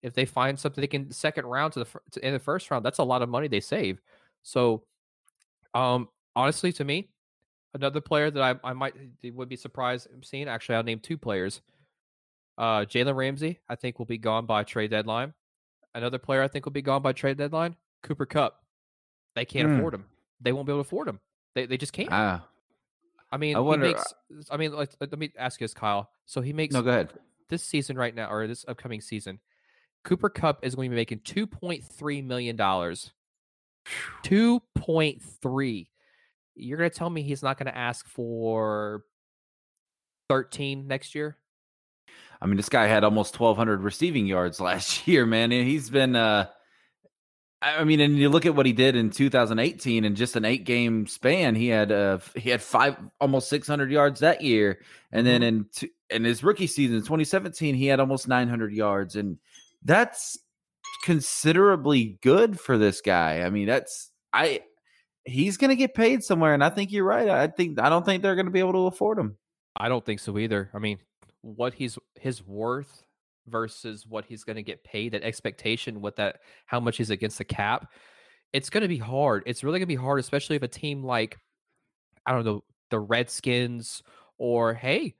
[0.03, 2.85] If they find something they can second round to the to, in the first round,
[2.85, 4.01] that's a lot of money they save.
[4.43, 4.85] So,
[5.72, 7.09] um, honestly, to me,
[7.72, 10.49] another player that I I might would be surprised seeing.
[10.49, 11.62] Actually, I'll name two players.
[12.59, 15.32] Uh, Jalen Ramsey, I think will be gone by trade deadline.
[15.95, 17.74] Another player I think will be gone by trade deadline.
[18.03, 18.62] Cooper Kupp.
[19.35, 19.78] They can't Hmm.
[19.78, 20.05] afford him.
[20.41, 21.20] They won't be able to afford him.
[21.55, 22.09] They they just can't.
[22.11, 22.47] Ah,
[23.30, 23.95] I mean, I wonder- uh he
[24.35, 24.51] makes.
[24.51, 26.11] I mean, let, let me ask you this, Kyle.
[26.26, 27.12] So he makes no, go ahead.
[27.49, 29.41] this season right now, or this upcoming season,
[30.05, 33.12] Cooper Kupp is going to be making two point three million dollars.
[34.22, 35.91] Two point three.
[36.55, 39.05] You're going to tell me he's not going to ask for
[40.28, 41.37] thirteen next year?
[42.41, 45.51] I mean, this guy had almost 1,200 receiving yards last year, man.
[45.51, 46.49] He's been, uh,
[47.65, 50.65] I mean, and you look at what he did in 2018 in just an eight
[50.65, 51.55] game span.
[51.55, 54.81] He had, uh, he had five, almost 600 yards that year.
[55.11, 59.17] And then in, two, in his rookie season, 2017, he had almost 900 yards.
[59.17, 59.39] And
[59.83, 60.39] that's
[61.05, 63.41] considerably good for this guy.
[63.41, 64.61] I mean, that's, I,
[65.25, 66.53] he's going to get paid somewhere.
[66.53, 67.31] And I think you're right.
[67.31, 69.39] I think, I don't think they're going to be able to afford him.
[69.75, 70.71] I don't think so either.
[70.75, 70.99] I mean,
[71.41, 73.03] what he's his worth
[73.49, 77.38] versus what he's going to get paid, that expectation, what that how much he's against
[77.38, 77.90] the cap,
[78.53, 79.42] it's going to be hard.
[79.47, 81.38] It's really going to be hard, especially if a team like
[82.26, 84.03] I don't know the Redskins
[84.38, 85.14] or hey,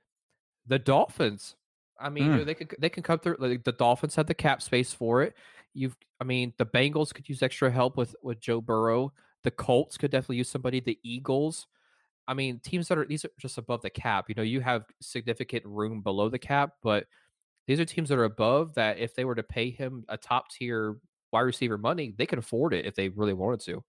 [0.67, 1.55] the Dolphins
[1.99, 2.45] I mean, Mm.
[2.45, 3.37] they could they can come through.
[3.39, 5.33] Like, the Dolphins have the cap space for it.
[5.73, 9.13] You've, I mean, the Bengals could use extra help with with Joe Burrow.
[9.43, 10.79] The Colts could definitely use somebody.
[10.79, 11.67] The Eagles.
[12.27, 14.25] I mean, teams that are these are just above the cap.
[14.27, 17.05] You know, you have significant room below the cap, but
[17.67, 18.99] these are teams that are above that.
[18.99, 20.97] If they were to pay him a top tier
[21.31, 23.83] wide receiver money, they could afford it if they really wanted to.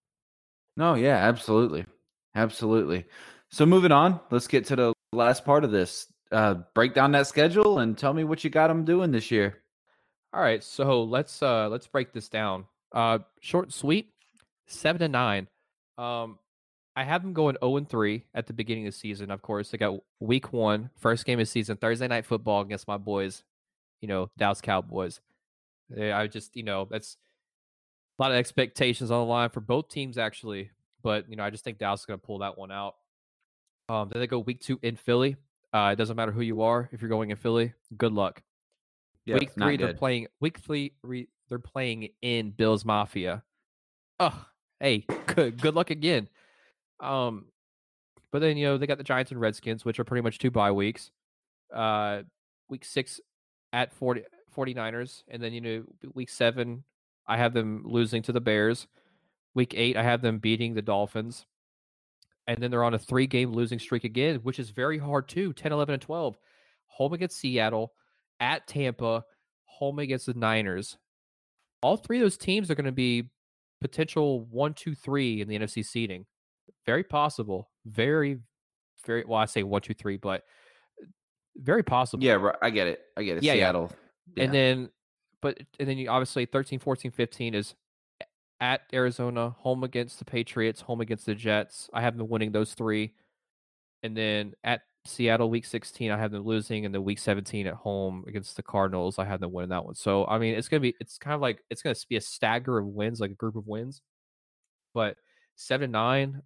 [0.75, 1.85] No, yeah, absolutely.
[2.35, 3.05] Absolutely.
[3.49, 6.07] So moving on, let's get to the last part of this.
[6.31, 9.63] Uh break down that schedule and tell me what you got them doing this year.
[10.33, 12.65] All right, so let's uh let's break this down.
[12.91, 14.09] Uh short and sweet,
[14.67, 15.47] seven to nine.
[15.97, 16.37] Um
[16.97, 19.29] I have them going 0 and 3 at the beginning of the season.
[19.29, 22.97] Of course, they got week one, first game of season, Thursday night football against my
[22.97, 23.43] boys,
[24.01, 25.19] you know, Dallas Cowboys.
[25.97, 27.17] I just, you know, that's
[28.19, 30.71] a lot of expectations on the line for both teams actually.
[31.03, 32.95] But, you know, I just think Dallas is gonna pull that one out.
[33.89, 35.37] Um, then they go week two in Philly.
[35.73, 38.41] Uh, it doesn't matter who you are, if you're going in Philly, good luck
[39.27, 43.43] Yep, week three they're playing week three re, they're playing in Bills Mafia.
[44.21, 44.45] Oh,
[44.79, 46.29] hey, good good luck again.
[47.01, 47.47] Um
[48.31, 50.49] but then you know they got the Giants and Redskins, which are pretty much two
[50.49, 51.11] bye weeks.
[51.73, 52.23] Uh
[52.69, 53.19] week six
[53.73, 54.23] at 40,
[54.55, 56.83] 49ers, and then you know week seven,
[57.27, 58.87] I have them losing to the Bears.
[59.53, 61.45] Week eight, I have them beating the Dolphins.
[62.47, 65.53] And then they're on a three game losing streak again, which is very hard too
[65.53, 66.37] 10, 11, and 12.
[66.87, 67.93] Home against Seattle,
[68.39, 69.23] at Tampa,
[69.65, 70.97] home against the Niners.
[71.81, 73.29] All three of those teams are going to be
[73.81, 76.25] potential one, two, three in the NFC seeding.
[76.85, 77.69] Very possible.
[77.85, 78.39] Very,
[79.05, 80.43] very well, I say one, two, three, but
[81.57, 82.23] very possible.
[82.23, 83.01] Yeah, right, I get it.
[83.15, 83.43] I get it.
[83.43, 83.53] Yeah.
[83.53, 83.91] Seattle.
[84.35, 84.43] yeah.
[84.45, 84.89] And then,
[85.41, 87.75] but, and then you obviously 13, 14, 15 is
[88.59, 91.89] at Arizona, home against the Patriots, home against the Jets.
[91.93, 93.13] I have them winning those three.
[94.03, 96.85] And then at Seattle, week 16, I have them losing.
[96.85, 99.95] And then week 17 at home against the Cardinals, I have them winning that one.
[99.95, 102.15] So, I mean, it's going to be, it's kind of like, it's going to be
[102.15, 104.01] a stagger of wins, like a group of wins.
[104.93, 105.17] But
[105.55, 106.41] seven nine,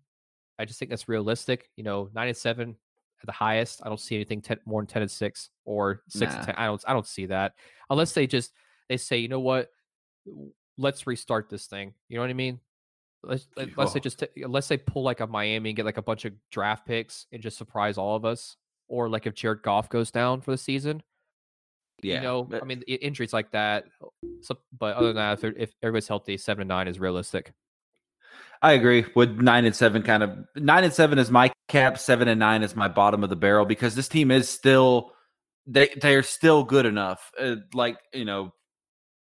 [0.59, 1.69] I just think that's realistic.
[1.77, 2.75] You know, nine and seven
[3.21, 3.81] at the highest.
[3.85, 6.55] I don't see anything 10, more than 10 and six or six and 10.
[6.57, 7.53] I don't, I don't see that
[7.89, 8.51] unless they just,
[8.89, 9.69] they say, you know what,
[10.77, 11.93] let's restart this thing.
[12.09, 12.59] You know what I mean?
[13.23, 14.03] Let's, let- unless they Oh.
[14.03, 16.85] just t- unless they pull like a Miami and get like a bunch of draft
[16.87, 18.57] picks and just surprise all of us,
[18.87, 21.03] or like if Jared Goff goes down for the season,
[22.01, 22.15] yeah.
[22.15, 23.85] you know, but- I mean, injuries like that.
[24.03, 24.07] Uh,
[24.41, 27.53] so, but other than that, if, if everybody's healthy, seven and nine is realistic.
[28.61, 30.03] I agree with nine and seven.
[30.03, 31.97] Kind of nine and seven is my cap.
[31.97, 35.11] Seven and nine is my bottom of the barrel because this team is still
[35.65, 37.31] they they're still good enough.
[37.39, 38.53] Uh, like you know,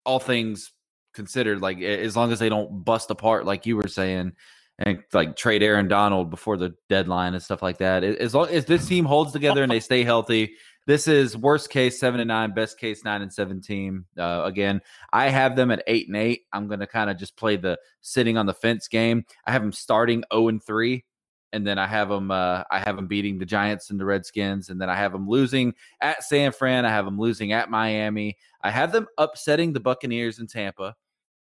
[0.05, 0.71] all things
[1.15, 4.33] considered, like as long as they don't bust apart, like you were saying,
[4.79, 8.05] and like trade Aaron Donald before the deadline and stuff like that.
[8.05, 10.55] As long as this team holds together and they stay healthy,
[10.89, 14.07] this is worst case seven and nine, best case nine and seven team.
[14.17, 14.81] Uh, again,
[15.13, 16.47] I have them at eight and eight.
[16.51, 19.27] I'm going to kind of just play the sitting on the fence game.
[19.45, 21.05] I have them starting zero and three,
[21.53, 22.31] and then I have them.
[22.31, 25.29] Uh, I have them beating the Giants and the Redskins, and then I have them
[25.29, 26.87] losing at San Fran.
[26.87, 28.39] I have them losing at Miami.
[28.63, 30.97] I have them upsetting the Buccaneers in Tampa.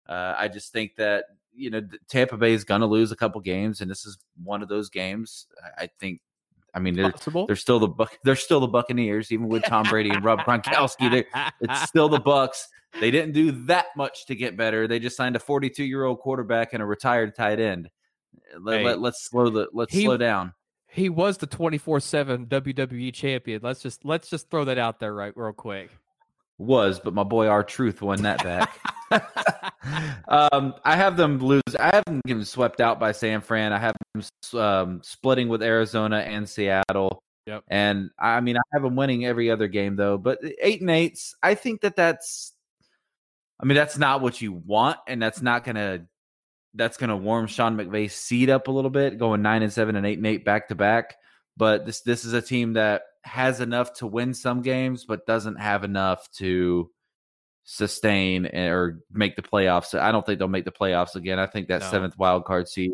[0.09, 1.23] Uh, I just think that
[1.53, 4.61] you know Tampa Bay is going to lose a couple games, and this is one
[4.61, 5.47] of those games.
[5.77, 6.19] I think.
[6.77, 7.47] I mean, they're Possible.
[7.47, 11.25] they're still the Buc- they're still the Buccaneers, even with Tom Brady and Rob Gronkowski.
[11.61, 12.67] It's still the Bucks.
[12.99, 14.87] They didn't do that much to get better.
[14.87, 17.89] They just signed a 42 year old quarterback and a retired tight end.
[18.59, 20.53] Let, Hey, let, us slow the let's he- slow down.
[20.89, 23.59] He was the twenty four seven WWE champion.
[23.63, 25.89] Let's just let's just throw that out there right real quick.
[26.59, 28.79] Was, but my boy R Truth won that back.
[30.27, 31.61] um, I have them lose.
[31.79, 33.73] I have them getting swept out by San Fran.
[33.73, 37.19] I have them um, splitting with Arizona and Seattle.
[37.45, 37.63] Yep.
[37.69, 40.17] And I mean, I have them winning every other game though.
[40.17, 42.53] But eight and eights, I think that that's.
[43.59, 46.05] I mean, that's not what you want, and that's not gonna.
[46.73, 50.05] That's gonna warm Sean McVay's seat up a little bit, going nine and seven and
[50.05, 51.15] eight and eight back to back.
[51.55, 55.59] But this this is a team that has enough to win some games, but doesn't
[55.59, 56.91] have enough to
[57.69, 59.97] sustain or make the playoffs.
[59.97, 61.37] I don't think they'll make the playoffs again.
[61.37, 61.91] I think that No.
[61.91, 62.91] seventh wild card seed,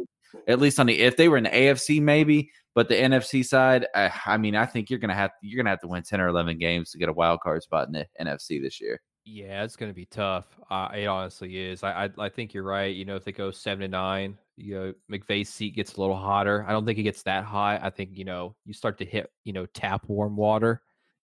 [0.47, 3.85] at least on the if they were in the AFC, maybe, but the NFC side,
[3.93, 6.27] I, I mean, I think you're gonna have you're gonna have to win ten or
[6.27, 8.99] eleven games to get a wild card spot in the NFC this year.
[9.25, 10.47] Yeah, it's going to be tough.
[10.69, 11.81] Uh, it honestly is.
[11.81, 12.93] I, I I think you're right.
[12.93, 16.17] You know, if they go seven to nine, you know, McVay's seat gets a little
[16.17, 16.65] hotter.
[16.67, 17.79] I don't think it gets that hot.
[17.83, 20.81] I think you know you start to hit you know tap warm water.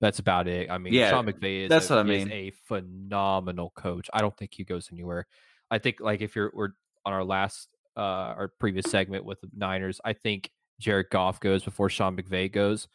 [0.04, 0.70] That's about it.
[0.70, 2.30] I mean, Yeah, Sean McVay is that's a, what I is mean.
[2.30, 4.10] a phenomenal coach.
[4.12, 5.26] I don't think he goes anywhere.
[5.70, 6.72] I think like if you're we're
[7.06, 8.00] on our last uh
[8.36, 12.86] our previous segment with the Niners, I think Jared Goff goes before Sean McVay goes.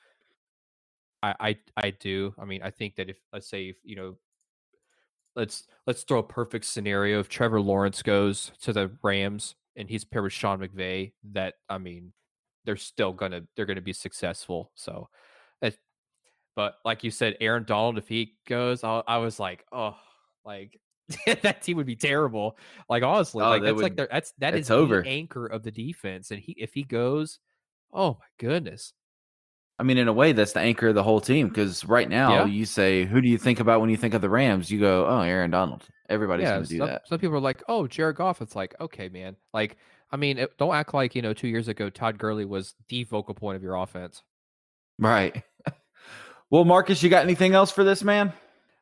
[1.23, 2.35] I, I I do.
[2.37, 4.17] I mean, I think that if let's say if, you know,
[5.35, 7.19] let's let's throw a perfect scenario.
[7.19, 11.79] If Trevor Lawrence goes to the Rams and he's paired with Sean McVay, that I
[11.79, 12.13] mean,
[12.65, 14.71] they're still gonna they're gonna be successful.
[14.75, 15.09] So,
[16.59, 19.95] but like you said, Aaron Donald, if he goes, I, I was like, oh,
[20.43, 20.77] like
[21.41, 22.57] that team would be terrible.
[22.89, 25.01] Like honestly, Oh, like that's would- like their, that's that over.
[25.01, 26.31] the anchor of the defense.
[26.31, 27.39] And he if he goes,
[27.93, 28.91] oh my goodness,
[29.79, 31.47] I mean, in a way, that's the anchor of the whole team.
[31.47, 32.45] Because right now, Yeah.
[32.47, 35.07] you say, "Who do you think about when you think of the Rams?" You go,
[35.07, 36.55] "Oh, Aaron Donald." Everybody's yeah.
[36.55, 37.07] going to do some, that.
[37.07, 38.41] some people are like, oh, Jared Goff.
[38.41, 39.37] It's like, okay, man.
[39.53, 39.77] Like,
[40.11, 43.05] I mean, it, don't act like you know two years ago Todd Gurley was the
[43.05, 44.23] focal point of your offense.
[44.97, 45.41] Right.
[46.49, 48.33] well, Marcus, you got anything else for this man?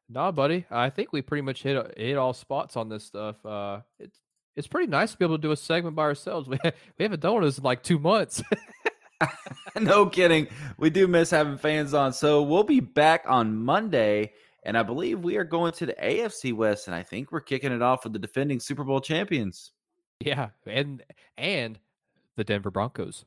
[0.09, 0.65] Nah, buddy.
[0.72, 3.45] I think we pretty much hit hit all spots on this stuff.
[3.45, 4.20] Uh, it's
[4.55, 6.47] it's pretty nice to be able to do a segment by ourselves.
[6.49, 6.59] We
[6.97, 8.41] we haven't done this in like two months.
[9.80, 10.47] no kidding.
[10.78, 12.13] We do miss having fans on.
[12.13, 14.34] So we'll be back on Monday.
[14.63, 16.88] And I believe we are going to the AFC West.
[16.88, 19.72] And I think we're kicking it off with the defending Super Bowl champions.
[20.20, 21.03] yeah, and
[21.38, 21.80] and
[22.36, 23.26] the Denver Broncos.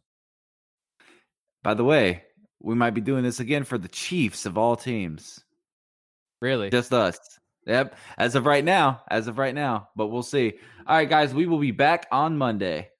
[1.62, 2.24] By the way,
[2.60, 5.42] we might be doing this again for the Chiefs of all teams.
[6.40, 6.70] Really?
[6.70, 7.18] Just us.
[7.66, 7.94] Yep.
[8.16, 10.54] As of right now, as of right now, but we'll see.
[10.86, 12.90] All right, guys, we will be back on Monday.